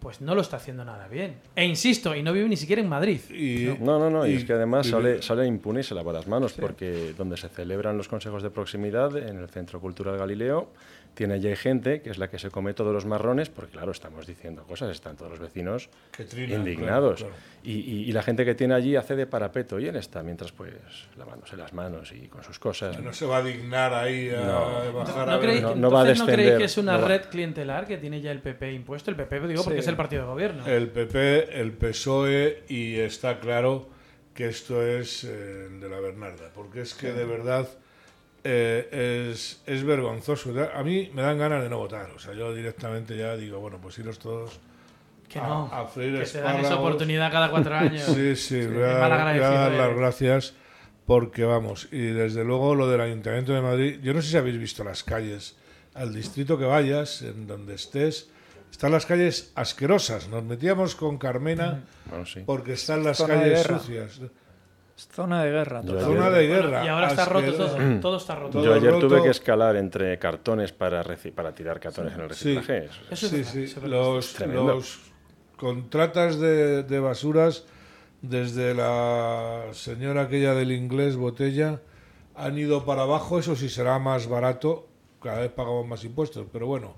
pues 0.00 0.20
no 0.20 0.34
lo 0.34 0.40
está 0.42 0.56
haciendo 0.56 0.84
nada 0.84 1.08
bien. 1.08 1.36
E 1.56 1.64
insisto, 1.64 2.14
y 2.14 2.22
no 2.22 2.32
vive 2.32 2.48
ni 2.48 2.56
siquiera 2.56 2.82
en 2.82 2.88
Madrid. 2.88 3.20
Y, 3.30 3.76
No, 3.80 3.98
no, 3.98 4.10
no, 4.10 4.26
y, 4.26 4.32
y- 4.32 4.36
es 4.36 4.44
que 4.44 4.52
además 4.52 4.86
y- 4.86 4.90
sale, 4.90 5.22
sale 5.22 5.46
impune 5.46 5.80
y 5.80 5.82
se 5.82 5.94
lava 5.94 6.12
las 6.12 6.26
manos, 6.26 6.52
porque 6.54 7.14
donde 7.16 7.36
se 7.36 7.48
celebran 7.48 7.96
los 7.96 8.08
consejos 8.08 8.42
de 8.42 8.50
proximidad, 8.50 9.16
en 9.16 9.38
el 9.38 9.48
Centro 9.48 9.80
Cultural 9.80 10.18
Galileo, 10.18 10.70
tiene 11.14 11.34
allí 11.34 11.54
gente 11.56 12.02
que 12.02 12.10
es 12.10 12.18
la 12.18 12.28
que 12.28 12.38
se 12.38 12.50
come 12.50 12.74
todos 12.74 12.92
los 12.92 13.06
marrones, 13.06 13.48
porque 13.48 13.72
claro, 13.72 13.92
estamos 13.92 14.26
diciendo 14.26 14.64
cosas, 14.64 14.90
están 14.90 15.16
todos 15.16 15.30
los 15.30 15.40
vecinos 15.40 15.88
indignados. 16.32 17.20
claro, 17.20 17.34
claro. 17.34 17.34
Y, 17.62 17.72
y- 17.72 18.02
y 18.08 18.12
la 18.12 18.22
gente 18.22 18.44
que 18.44 18.54
tiene 18.54 18.74
allí 18.74 18.94
hace 18.96 19.16
de 19.16 19.26
parapeto, 19.26 19.78
y 19.80 19.86
él 19.86 19.96
está 19.96 20.22
mientras 20.22 20.52
pues 20.52 20.72
lavándose 21.16 21.56
las 21.56 21.72
manos 21.72 22.12
y 22.12 22.28
con 22.28 22.42
sus 22.42 22.58
cosas. 22.58 23.00
No 23.00 23.12
se 23.12 23.24
va 23.26 23.38
a 23.38 23.42
dignar 23.42 23.94
ahí 23.94 24.28
a 24.30 24.40
No. 24.44 24.92
bajar 24.92 25.26
¿No, 25.28 25.34
a 25.34 25.40
creéis, 25.40 25.62
ver. 25.62 25.70
no- 25.70 25.76
no 25.76 25.90
va 25.90 26.02
a 26.02 26.14
¿no 26.14 26.26
creéis 26.26 26.58
que 26.58 26.64
es 26.64 26.78
una 26.78 26.98
red 26.98 27.22
clientelar 27.30 27.86
que 27.86 27.96
tiene 27.96 28.20
ya 28.20 28.30
el 28.32 28.40
PP 28.40 28.72
impuesto? 28.72 29.10
El 29.10 29.16
PP, 29.16 29.46
digo, 29.48 29.64
porque 29.64 29.78
es 29.80 29.88
el 29.88 29.96
partido 29.96 30.22
de 30.22 30.28
gobierno. 30.28 30.66
El 30.66 30.88
PP, 30.88 31.60
el 31.60 31.72
PSOE 31.72 32.64
y 32.68 32.96
está 32.98 33.40
claro 33.40 33.88
que 34.34 34.48
esto 34.48 34.84
es 34.84 35.24
eh, 35.24 35.66
el 35.70 35.80
de 35.80 35.88
la 35.88 36.00
Bernarda, 36.00 36.50
porque 36.54 36.80
es 36.80 36.92
que 36.94 37.12
de 37.12 37.24
verdad 37.24 37.68
eh, 38.44 39.30
es, 39.32 39.62
es 39.66 39.82
vergonzoso. 39.84 40.52
A 40.74 40.82
mí 40.82 41.10
me 41.14 41.22
dan 41.22 41.38
ganas 41.38 41.62
de 41.62 41.68
no 41.70 41.78
votar, 41.78 42.10
o 42.10 42.18
sea, 42.18 42.34
yo 42.34 42.52
directamente 42.54 43.16
ya 43.16 43.36
digo, 43.36 43.58
bueno, 43.60 43.78
pues 43.80 43.98
iros 43.98 44.18
todos 44.18 44.60
que 45.28 45.38
a- 45.38 45.48
no. 45.48 45.70
a 45.72 45.86
freír 45.86 46.18
que 46.20 46.26
te 46.26 46.40
dan 46.40 46.60
esa 46.60 46.76
oportunidad 46.76 47.32
cada 47.32 47.50
cuatro 47.50 47.74
años. 47.76 48.02
Sí, 48.04 48.36
sí, 48.36 48.62
Sí, 48.62 48.66
voy, 48.66 48.82
a, 48.82 48.98
voy 48.98 49.10
dar 49.10 49.72
las 49.72 49.86
eres. 49.86 49.96
gracias 49.96 50.54
porque 51.06 51.44
vamos, 51.44 51.88
y 51.92 51.98
desde 51.98 52.44
luego 52.44 52.74
lo 52.74 52.88
del 52.88 53.00
Ayuntamiento 53.00 53.52
de 53.52 53.60
Madrid, 53.60 53.98
yo 54.02 54.14
no 54.14 54.22
sé 54.22 54.30
si 54.30 54.36
habéis 54.38 54.58
visto 54.58 54.84
las 54.84 55.04
calles, 55.04 55.54
al 55.94 56.14
distrito 56.14 56.58
que 56.58 56.64
vayas, 56.64 57.20
en 57.22 57.46
donde 57.46 57.74
estés, 57.74 58.30
están 58.70 58.90
las 58.92 59.04
calles 59.06 59.52
asquerosas. 59.54 60.28
Nos 60.28 60.42
metíamos 60.44 60.94
con 60.96 61.18
Carmena 61.18 61.84
Bueno, 62.08 62.24
sí. 62.26 62.42
porque 62.46 62.72
están 62.72 63.04
las 63.04 63.18
Zona 63.18 63.34
calles 63.34 63.62
guerra. 63.66 63.78
sucias. 63.78 64.20
Zona 64.96 65.42
de 65.42 65.50
guerra. 65.50 65.80
Total. 65.82 66.02
Zona 66.04 66.26
ayer- 66.26 66.32
de 66.38 66.48
Bueno, 66.48 66.62
guerra. 66.68 66.84
y 66.84 66.88
ahora 66.88 67.08
está 67.08 67.24
roto 67.24 67.52
todo. 67.54 68.00
Todo 68.00 68.16
está 68.16 68.34
roto. 68.36 68.62
Yo 68.64 68.74
ayer 68.74 68.92
roto. 68.92 69.08
tuve 69.08 69.22
que 69.22 69.28
escalar 69.30 69.74
entre 69.76 70.18
cartones 70.18 70.72
para, 70.72 71.02
reci- 71.02 71.32
para 71.32 71.52
tirar 71.54 71.80
cartones 71.80 72.14
en 72.14 72.20
el 72.20 72.32
Sí. 72.34 72.54
reciclaje. 72.54 72.84
Es- 73.10 73.24
Eso 73.24 73.26
es 73.26 73.32
Sí, 73.32 73.44
sí. 73.44 73.62
eso. 73.64 73.86
Los, 73.86 74.38
los 74.40 75.00
contratas 75.56 76.38
de, 76.38 76.82
de 76.84 77.00
basuras, 77.00 77.64
desde 78.22 78.74
la 78.74 79.64
señora 79.72 80.22
aquella 80.22 80.54
del 80.54 80.70
inglés 80.72 81.16
botella, 81.16 81.80
han 82.36 82.56
ido 82.56 82.84
para 82.84 83.02
abajo. 83.02 83.38
Eso 83.38 83.56
sí 83.56 83.68
será 83.68 83.98
más 83.98 84.28
barato. 84.28 84.86
Cada 85.22 85.40
vez 85.40 85.50
pagamos 85.50 85.86
más 85.88 86.04
impuestos, 86.04 86.46
pero 86.52 86.66
bueno. 86.66 86.94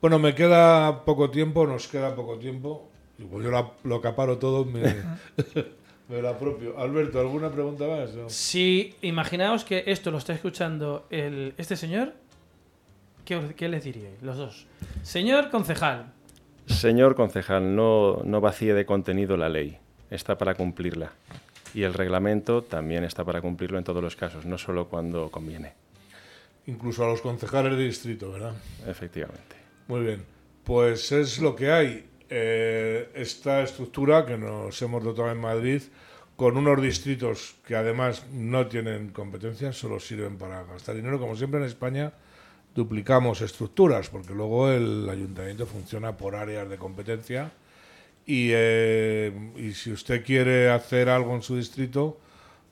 Bueno, 0.00 0.18
me 0.18 0.34
queda 0.34 1.04
poco 1.04 1.30
tiempo, 1.30 1.66
nos 1.66 1.88
queda 1.88 2.14
poco 2.14 2.38
tiempo. 2.38 2.88
Y 3.18 3.24
pues 3.24 3.44
yo 3.44 3.50
la- 3.50 3.70
lo 3.84 3.96
acaparo 3.96 4.38
todo, 4.38 4.64
me, 4.64 4.82
me 6.08 6.20
lo 6.20 6.28
apropio. 6.28 6.78
Alberto, 6.78 7.20
¿alguna 7.20 7.50
pregunta 7.50 7.86
más? 7.86 8.14
No. 8.14 8.28
Si 8.28 8.94
imaginaos 9.02 9.64
que 9.64 9.84
esto 9.86 10.10
lo 10.10 10.18
está 10.18 10.32
escuchando 10.34 11.06
el, 11.10 11.54
este 11.56 11.76
señor, 11.76 12.12
¿qué, 13.24 13.54
qué 13.56 13.68
les 13.68 13.84
diríais? 13.84 14.20
Los 14.22 14.36
dos. 14.36 14.66
Señor 15.02 15.50
concejal, 15.50 16.12
Señor 16.66 17.14
concejal, 17.16 17.74
no, 17.74 18.22
no 18.24 18.40
vacíe 18.40 18.72
de 18.74 18.86
contenido 18.86 19.36
la 19.36 19.48
ley, 19.48 19.78
está 20.10 20.38
para 20.38 20.54
cumplirla. 20.54 21.12
Y 21.74 21.82
el 21.82 21.94
reglamento 21.94 22.62
también 22.62 23.02
está 23.04 23.24
para 23.24 23.40
cumplirlo 23.40 23.78
en 23.78 23.84
todos 23.84 24.02
los 24.02 24.14
casos, 24.14 24.44
no 24.44 24.58
solo 24.58 24.88
cuando 24.88 25.30
conviene, 25.30 25.72
Incluso 26.66 27.04
a 27.04 27.08
los 27.08 27.20
concejales 27.20 27.76
de 27.76 27.84
distrito, 27.84 28.30
¿verdad? 28.30 28.54
efectivamente. 28.86 29.56
Muy 29.88 30.00
bien, 30.02 30.24
pues 30.62 31.10
es 31.10 31.40
lo 31.40 31.56
que 31.56 31.72
hay. 31.72 32.06
Eh, 32.34 33.10
esta 33.14 33.62
estructura 33.62 34.24
que 34.24 34.38
nos 34.38 34.80
hemos 34.80 35.04
dotado 35.04 35.30
en 35.30 35.38
Madrid 35.38 35.82
con 36.34 36.56
unos 36.56 36.80
distritos 36.80 37.56
que 37.66 37.76
además 37.76 38.24
no 38.32 38.66
tienen 38.68 39.10
competencias, 39.10 39.76
solo 39.76 40.00
sirven 40.00 40.38
para 40.38 40.64
gastar 40.64 40.94
dinero. 40.94 41.20
Como 41.20 41.36
siempre 41.36 41.60
en 41.60 41.66
España 41.66 42.14
duplicamos 42.74 43.42
estructuras 43.42 44.08
porque 44.08 44.32
luego 44.32 44.70
el 44.70 45.10
ayuntamiento 45.10 45.66
funciona 45.66 46.16
por 46.16 46.34
áreas 46.34 46.70
de 46.70 46.78
competencia 46.78 47.52
y, 48.24 48.48
eh, 48.52 49.30
y 49.56 49.72
si 49.72 49.92
usted 49.92 50.24
quiere 50.24 50.70
hacer 50.70 51.10
algo 51.10 51.34
en 51.34 51.42
su 51.42 51.56
distrito, 51.56 52.18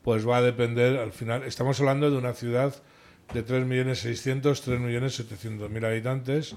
pues 0.03 0.27
va 0.27 0.39
a 0.39 0.43
depender, 0.43 0.97
al 0.97 1.13
final, 1.13 1.43
estamos 1.43 1.79
hablando 1.81 2.11
de 2.11 2.17
una 2.17 2.33
ciudad 2.33 2.75
de 3.35 3.47
3.600.000, 3.47 4.41
3.700.000 4.41 5.87
habitantes, 5.87 6.57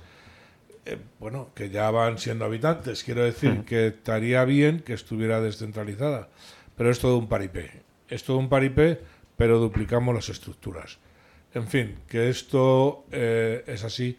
eh, 0.85 0.97
bueno, 1.19 1.49
que 1.55 1.69
ya 1.69 1.89
van 1.91 2.17
siendo 2.17 2.45
habitantes. 2.45 3.03
Quiero 3.03 3.23
decir 3.23 3.63
que 3.65 3.87
estaría 3.87 4.43
bien 4.45 4.79
que 4.79 4.93
estuviera 4.93 5.41
descentralizada, 5.41 6.29
pero 6.75 6.89
es 6.89 6.99
todo 6.99 7.17
un 7.17 7.27
paripé. 7.27 7.71
Es 8.09 8.23
todo 8.23 8.37
un 8.37 8.49
paripé, 8.49 8.99
pero 9.37 9.59
duplicamos 9.59 10.13
las 10.13 10.29
estructuras. 10.29 10.99
En 11.53 11.67
fin, 11.67 11.95
que 12.07 12.29
esto 12.29 13.05
eh, 13.11 13.63
es 13.67 13.83
así. 13.83 14.17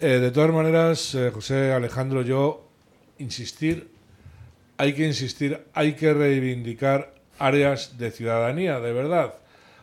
Eh, 0.00 0.18
de 0.18 0.30
todas 0.30 0.50
maneras, 0.50 1.14
eh, 1.14 1.30
José 1.32 1.72
Alejandro, 1.72 2.22
yo 2.22 2.68
insistir, 3.18 3.90
hay 4.78 4.94
que 4.94 5.06
insistir, 5.06 5.64
hay 5.74 5.94
que 5.94 6.12
reivindicar 6.12 7.14
áreas 7.38 7.98
de 7.98 8.10
ciudadanía, 8.10 8.80
de 8.80 8.92
verdad. 8.92 9.34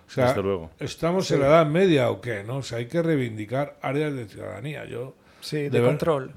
O 0.08 0.10
sea, 0.10 0.28
Desde 0.28 0.44
luego. 0.44 0.72
¿estamos 0.80 1.30
en 1.32 1.40
la 1.40 1.48
Edad 1.48 1.66
Media 1.66 2.10
o 2.10 2.22
qué? 2.22 2.44
¿no? 2.44 2.58
O 2.58 2.64
sea, 2.64 2.80
hay 2.80 2.88
que 2.88 3.02
reivindicar 3.02 3.78
áreas 3.82 4.14
de 4.14 4.26
ciudadanía. 4.26 4.86
Yo, 4.86 5.16
Sí, 5.44 5.70
de 5.70 5.82
control. 5.82 6.34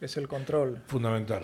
Es 0.00 0.16
el 0.16 0.26
control. 0.28 0.80
fundamental. 0.86 1.42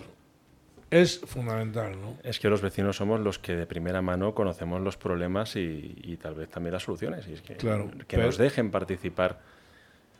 Es 0.91 1.19
fundamental, 1.19 1.99
¿no? 1.99 2.17
Es 2.23 2.39
que 2.39 2.47
los 2.47 2.61
vecinos 2.61 2.95
somos 2.97 3.19
los 3.19 3.39
que 3.39 3.55
de 3.55 3.65
primera 3.65 4.01
mano 4.01 4.33
conocemos 4.33 4.81
los 4.81 4.97
problemas 4.97 5.55
y, 5.55 5.95
y 6.03 6.17
tal 6.17 6.35
vez 6.35 6.49
también 6.49 6.73
las 6.73 6.83
soluciones. 6.83 7.27
Y 7.27 7.33
es 7.33 7.41
que, 7.41 7.55
Claro, 7.55 7.89
que 8.07 8.15
pero- 8.17 8.27
nos 8.27 8.37
dejen 8.37 8.71
participar, 8.71 9.41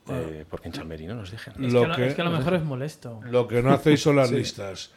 eh, 0.09 0.43
porque 0.49 0.67
en 0.67 0.73
Chamberí 0.73 1.05
no 1.07 1.15
nos 1.15 1.31
dejan. 1.31 1.53
es, 1.63 1.71
Lo 1.71 1.81
que, 1.83 1.87
lo- 1.87 1.95
que- 1.95 2.07
es 2.07 2.15
que 2.15 2.21
a 2.21 2.25
lo 2.25 2.31
mejor 2.31 2.55
es 2.55 2.63
molesto. 2.63 3.21
Lo 3.25 3.47
que 3.47 3.61
no 3.61 3.71
hacéis 3.71 4.01
son 4.01 4.15
las 4.17 4.31
listas, 4.31 4.91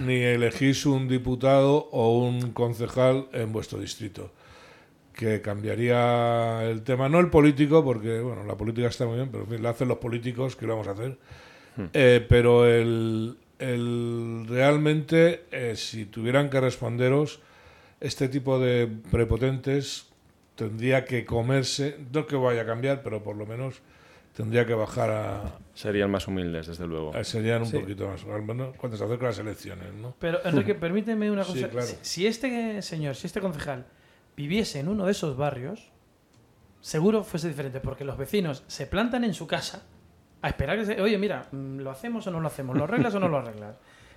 ni 0.00 0.16
elegís 0.16 0.84
un 0.86 1.08
diputado 1.08 1.88
o 1.92 2.18
un 2.18 2.50
concejal 2.52 3.28
en 3.32 3.52
vuestro 3.52 3.78
distrito, 3.78 4.32
que 5.16 5.40
cambiaría 5.40 6.62
el 6.64 6.82
tema, 6.82 7.08
no 7.08 7.18
el 7.18 7.30
político, 7.30 7.82
porque 7.82 8.20
bueno, 8.20 8.44
la 8.44 8.54
política 8.54 8.88
está 8.88 9.06
muy 9.06 9.16
bien, 9.16 9.30
pero 9.30 9.44
en 9.44 9.50
fin, 9.50 9.62
la 9.62 9.70
hacen 9.70 9.88
los 9.88 9.98
políticos, 9.98 10.54
¿qué 10.56 10.66
le 10.66 10.72
vamos 10.72 10.86
a 10.88 10.92
hacer? 10.92 11.16
Eh, 11.94 12.24
pero 12.28 12.66
el, 12.66 13.36
el- 13.58 14.44
realmente, 14.48 15.44
eh, 15.50 15.74
si 15.76 16.04
tuvieran 16.06 16.50
que 16.50 16.60
responderos, 16.60 17.40
este 18.00 18.28
tipo 18.28 18.58
de 18.58 18.88
prepotentes 19.10 20.06
tendría 20.54 21.04
que 21.04 21.24
comerse, 21.24 21.96
no 22.12 22.26
que 22.26 22.36
vaya 22.36 22.62
a 22.62 22.66
cambiar, 22.66 23.02
pero 23.02 23.22
por 23.22 23.36
lo 23.36 23.46
menos 23.46 23.80
tendría 24.36 24.66
que 24.66 24.74
bajar 24.74 25.10
a, 25.10 25.58
Serían 25.74 26.10
más 26.10 26.28
humildes, 26.28 26.66
desde 26.66 26.86
luego. 26.86 27.14
eh, 27.16 27.24
serían 27.24 27.62
un 27.62 27.68
Sí. 27.68 27.78
poquito 27.78 28.06
más, 28.06 28.22
al 28.24 28.42
menos 28.42 28.76
cuando 28.76 28.96
se 28.98 29.04
acercan 29.04 29.28
las 29.28 29.38
elecciones, 29.38 29.94
¿no? 29.94 30.14
Pero 30.18 30.38
Enrique, 30.44 30.74
permíteme 30.74 31.30
una 31.30 31.44
Sí, 31.44 31.52
cosa. 31.54 31.68
claro. 31.70 31.86
si, 31.86 31.96
si 32.02 32.26
este 32.26 32.82
señor, 32.82 33.16
si 33.16 33.26
este 33.26 33.40
concejal 33.40 33.86
viviese 34.36 34.80
en 34.80 34.88
uno 34.88 35.06
de 35.06 35.12
esos 35.12 35.36
barrios, 35.36 35.90
seguro 36.80 37.24
fuese 37.24 37.48
diferente, 37.48 37.80
porque 37.80 38.04
los 38.04 38.18
vecinos 38.18 38.64
se 38.66 38.86
plantan 38.86 39.24
en 39.24 39.34
su 39.34 39.46
casa 39.46 39.82
a 40.42 40.48
esperar 40.48 40.78
que 40.78 40.86
se... 40.86 41.00
Oye, 41.00 41.18
mira, 41.18 41.46
mm, 41.50 41.78
¿lo 41.78 41.90
hacemos 41.90 42.26
o 42.26 42.30
no 42.30 42.40
lo 42.40 42.46
hacemos? 42.46 42.76
¿Lo 42.76 42.84
arreglas 42.84 43.14
o 43.14 43.20
no 43.20 43.28
lo 43.28 43.38
arreglas? 43.38 43.76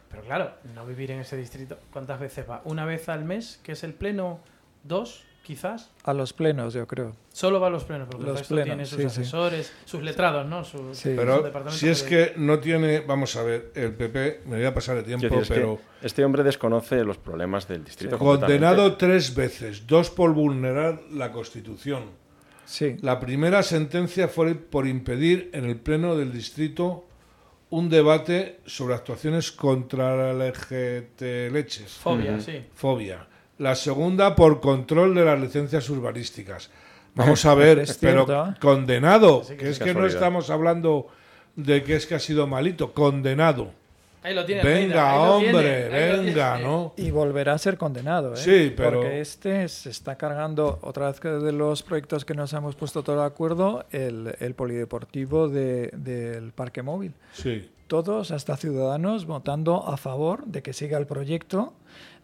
Pero 0.10 0.23
claro, 0.23 0.53
no 0.75 0.86
vivir 0.86 1.12
en 1.12 1.19
ese 1.19 1.38
distrito. 1.38 1.79
¿Cuántas 1.91 2.19
veces 2.19 2.49
va? 2.49 2.62
¿Una 2.65 2.86
vez 2.86 3.10
al 3.10 3.23
mes, 3.25 3.60
que 3.63 3.73
es 3.73 3.84
el 3.84 3.93
pleno? 3.93 4.39
¿Dos, 4.84 5.23
quizás? 5.49 5.89
A 6.03 6.13
los 6.13 6.31
plenos, 6.31 6.75
yo 6.75 6.85
creo. 6.85 7.15
Solo 7.33 7.59
va 7.59 7.67
a 7.67 7.69
los 7.71 7.83
plenos, 7.83 8.07
porque 8.07 8.21
el 8.23 8.29
Los 8.29 8.38
resto 8.39 8.53
plenos, 8.53 8.67
tiene 8.67 8.85
sus 8.85 8.97
sí, 8.97 9.01
sí. 9.01 9.07
asesores, 9.21 9.73
sus 9.83 10.03
letrados, 10.03 10.45
¿no? 10.45 10.63
Sus- 10.63 10.95
Sí. 10.95 11.09
su 11.09 11.15
Pero 11.15 11.41
departamento 11.41 11.71
si 11.71 11.89
es 11.89 12.03
que 12.03 12.33
no 12.38 12.59
tiene, 12.59 12.99
vamos 12.99 13.35
a 13.35 13.41
ver, 13.41 13.71
el 13.73 13.93
PP, 13.95 14.41
me 14.45 14.57
voy 14.57 14.65
a 14.65 14.73
pasar 14.75 14.97
el 14.97 15.03
tiempo, 15.05 15.25
es 15.39 15.47
pero 15.49 15.79
que 16.01 16.05
este 16.05 16.23
hombre 16.23 16.43
desconoce 16.43 17.03
los 17.03 17.17
problemas 17.17 17.67
del 17.67 17.83
distrito. 17.83 18.19
condenado 18.19 18.95
tres 18.95 19.33
veces, 19.33 19.88
dos 19.88 20.12
por 20.12 20.33
vulnerar 20.35 21.01
la 21.12 21.31
Constitución. 21.31 22.03
Sí. 22.65 22.97
La 23.01 23.19
primera 23.19 23.63
sentencia 23.63 24.27
fue 24.27 24.53
por 24.53 24.85
impedir 24.85 25.49
en 25.53 25.65
el 25.65 25.77
Pleno 25.77 26.15
del 26.15 26.31
Distrito 26.31 27.07
un 27.71 27.89
debate 27.89 28.59
sobre 28.67 28.93
actuaciones 28.93 29.51
contra 29.51 30.15
la 30.33 30.45
LGT 30.45 31.49
leches. 31.51 31.93
Fobia, 31.93 32.39
sí. 32.39 32.63
fobia. 32.75 33.25
La 33.60 33.76
segunda 33.76 34.36
por 34.36 34.60
control 34.62 35.13
de 35.13 35.26
las 35.26 35.39
licencias 35.39 35.88
urbanísticas. 35.89 36.69
Vamos 37.15 37.45
a 37.45 37.54
ver, 37.56 37.80
Es 37.80 37.98
pero 37.98 38.26
cierto, 38.26 38.50
¿eh? 38.50 38.56
condenado, 38.60 39.43
Sí, 39.43 39.56
que 39.56 39.69
es 39.69 39.80
que 39.80 39.93
no 39.93 40.06
estamos 40.06 40.50
hablando 40.50 41.08
de 41.56 41.84
que 41.84 41.95
es 41.95 42.06
que 42.08 42.15
ha 42.15 42.19
sido 42.19 42.48
malito, 42.48 42.93
condenado. 42.93 43.72
Ahí 44.22 44.34
lo 44.36 44.43
tiene. 44.45 44.62
Venga, 44.63 45.12
Almeida, 45.12 45.12
ahí 45.12 45.26
lo 45.26 45.36
hombre, 45.36 45.89
tiene, 45.89 46.08
venga, 46.24 46.56
tiene. 46.56 46.69
¿no? 46.69 46.93
Y 46.98 47.10
volverá 47.12 47.54
a 47.54 47.58
ser 47.58 47.78
condenado, 47.78 48.34
¿eh? 48.34 48.38
Sí, 48.38 48.74
pero- 48.76 49.00
Porque 49.00 49.22
este 49.22 49.67
se 49.69 49.89
está 49.91 50.17
cargando, 50.17 50.78
otra 50.82 51.08
vez 51.10 51.19
que 51.22 51.30
de 51.30 51.52
los 51.54 51.84
proyectos 51.84 52.26
que 52.26 52.34
nos 52.34 52.52
hemos 52.54 52.76
puesto 52.76 53.02
todo 53.02 53.22
de 53.22 53.26
acuerdo, 53.26 53.86
el, 53.91 54.36
el 54.41 54.56
polideportivo 54.56 55.48
de- 55.48 55.89
del 55.93 56.52
parque 56.52 56.82
móvil. 56.84 57.13
Sí. 57.34 57.69
Todos, 57.88 58.32
hasta 58.32 58.56
ciudadanos, 58.58 59.26
votando 59.26 59.88
a 59.88 59.95
favor 59.98 60.45
de 60.45 60.62
que 60.63 60.74
siga 60.74 60.98
el 60.98 61.08
proyecto 61.08 61.74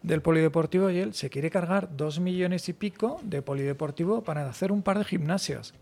del 0.05 0.21
polideportivo 0.21 0.89
y 0.89 0.99
él 0.99 1.13
se 1.13 1.29
quiere 1.29 1.49
cargar 1.49 1.89
dos 1.95 2.19
millones 2.19 2.69
y 2.69 2.73
pico 2.73 3.19
de 3.23 3.41
polideportivo 3.41 4.23
para 4.23 4.47
hacer 4.49 4.71
un 4.71 4.81
par 4.81 4.97
de 4.99 5.05
gimnasios. 5.05 5.73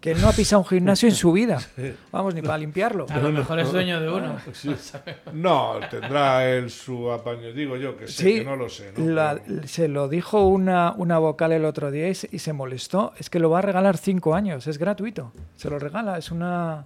Que 0.00 0.10
él 0.10 0.20
no 0.20 0.28
ha 0.28 0.32
pisado 0.32 0.62
un 0.62 0.66
gimnasio 0.66 1.08
en 1.08 1.14
su 1.14 1.30
vida. 1.30 1.60
Vamos, 2.10 2.34
ni 2.34 2.42
para 2.42 2.58
limpiarlo. 2.58 3.06
A 3.08 3.18
lo 3.18 3.30
mejor 3.30 3.60
es 3.60 3.70
dueño 3.70 4.00
de 4.00 4.10
uno. 4.10 4.36
Sí. 4.52 4.74
No, 5.32 5.74
tendrá 5.90 6.48
él 6.50 6.70
su 6.70 7.10
apaño, 7.12 7.52
digo 7.52 7.76
yo, 7.76 7.96
que 7.96 8.08
sé, 8.08 8.22
Sí, 8.24 8.34
que 8.40 8.44
no 8.44 8.56
lo 8.56 8.68
sé. 8.68 8.92
¿no? 8.96 9.06
la- 9.12 9.40
Pero- 9.46 9.66
se 9.68 9.86
lo 9.86 10.08
dijo 10.08 10.46
una, 10.48 10.92
una 10.96 11.18
vocal 11.18 11.52
el 11.52 11.64
otro 11.64 11.90
día 11.92 12.08
y 12.08 12.16
se, 12.16 12.28
y 12.32 12.40
se 12.40 12.52
molestó. 12.52 13.12
Es 13.18 13.30
que 13.30 13.38
lo 13.38 13.48
va 13.50 13.60
a 13.60 13.62
regalar 13.62 13.96
cinco 13.96 14.34
años, 14.34 14.66
es 14.66 14.76
gratuito. 14.78 15.32
Se 15.54 15.70
lo 15.70 15.78
regala, 15.78 16.18
es 16.18 16.32
una. 16.32 16.84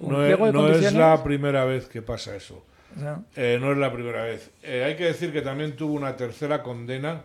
Un 0.00 0.12
no 0.12 0.22
es, 0.22 0.26
pliego 0.28 0.46
de 0.46 0.52
no 0.52 0.60
es 0.60 0.72
condiciones. 0.72 0.98
la 0.98 1.22
primera 1.22 1.64
vez 1.66 1.88
que 1.88 2.00
pasa 2.00 2.34
eso. 2.36 2.64
Eh, 3.34 3.58
no 3.60 3.72
es 3.72 3.78
la 3.78 3.92
primera 3.92 4.24
vez. 4.24 4.50
Eh, 4.62 4.84
hay 4.84 4.96
que 4.96 5.04
decir 5.04 5.32
que 5.32 5.42
también 5.42 5.76
tuvo 5.76 5.92
una 5.94 6.16
tercera 6.16 6.62
condena 6.62 7.22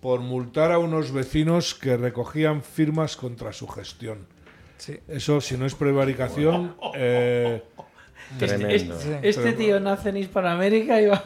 por 0.00 0.20
multar 0.20 0.72
a 0.72 0.78
unos 0.78 1.12
vecinos 1.12 1.74
que 1.74 1.96
recogían 1.96 2.62
firmas 2.62 3.16
contra 3.16 3.52
su 3.52 3.68
gestión. 3.68 4.26
sí. 4.78 4.98
Eso, 5.08 5.40
si 5.40 5.56
no 5.56 5.66
es 5.66 5.74
prevaricación, 5.74 6.74
eh, 6.94 7.62
Tremendo. 8.38 8.98
Sí. 8.98 9.10
Este 9.22 9.52
tío 9.54 9.80
nace 9.80 10.10
en 10.10 10.16
Hispanoamérica 10.18 11.00
y 11.02 11.06
va. 11.06 11.22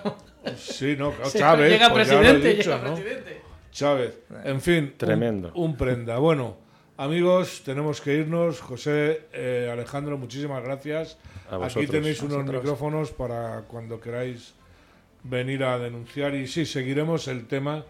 sí, 0.57 0.97
no, 0.99 1.13
Chávez, 1.33 1.71
llega 1.71 1.91
pues 1.91 2.09
presidente, 2.09 2.49
dicho, 2.55 2.71
llega 2.77 2.89
¿no? 2.89 2.95
presidente. 2.95 3.41
Chávez. 3.71 4.19
En 4.45 4.61
fin, 4.61 4.85
un- 4.85 4.99
Tremendo. 4.99 5.53
Un, 5.55 5.77
prenda. 5.77 6.19
Bueno, 6.19 6.57
amigos, 6.97 7.63
tenemos 7.65 8.01
que 8.01 8.15
irnos. 8.15 8.61
José, 8.61 9.23
eh, 9.33 9.69
Alejandro, 9.73 10.19
muchísimas 10.19 10.63
gracias. 10.63 11.19
Aquí 11.51 11.87
tenéis 11.87 12.23
unos 12.23 12.45
micrófonos 12.45 13.11
para 13.11 13.63
cuando 13.63 14.01
queráis 14.01 14.55
venir 15.23 15.65
a 15.65 15.79
denunciar. 15.79 16.35
Y 16.35 16.47
sí, 16.47 16.67
seguiremos 16.67 17.29
el 17.29 17.47
tema, 17.47 17.85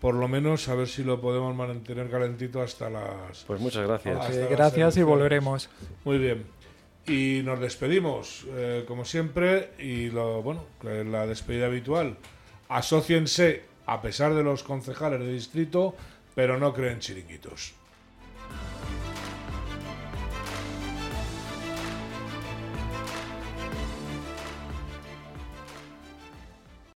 por 0.00 0.14
lo 0.14 0.28
menos 0.28 0.68
a 0.68 0.74
ver 0.74 0.88
si 0.88 1.04
lo 1.04 1.20
podemos 1.20 1.54
mantener 1.54 2.10
calentito 2.10 2.60
hasta 2.62 2.90
las... 2.90 3.44
Pues 3.46 3.60
muchas 3.60 3.86
gracias. 3.86 4.50
Gracias 4.50 4.96
y 4.96 5.02
volveremos. 5.02 5.68
Muy 6.04 6.18
bien. 6.18 6.44
Y 7.06 7.42
nos 7.44 7.58
despedimos, 7.60 8.46
eh, 8.54 8.84
como 8.86 9.04
siempre, 9.04 9.70
y 9.78 10.10
lo, 10.10 10.42
bueno, 10.42 10.64
la 10.82 11.26
despedida 11.26 11.66
habitual. 11.66 12.16
Asociense, 12.68 13.64
a 13.86 14.00
pesar 14.00 14.34
de 14.34 14.44
los 14.44 14.62
concejales 14.62 15.20
de 15.20 15.32
distrito, 15.32 15.94
pero 16.34 16.58
no 16.58 16.72
creen 16.72 17.00
chiringuitos. 17.00 17.79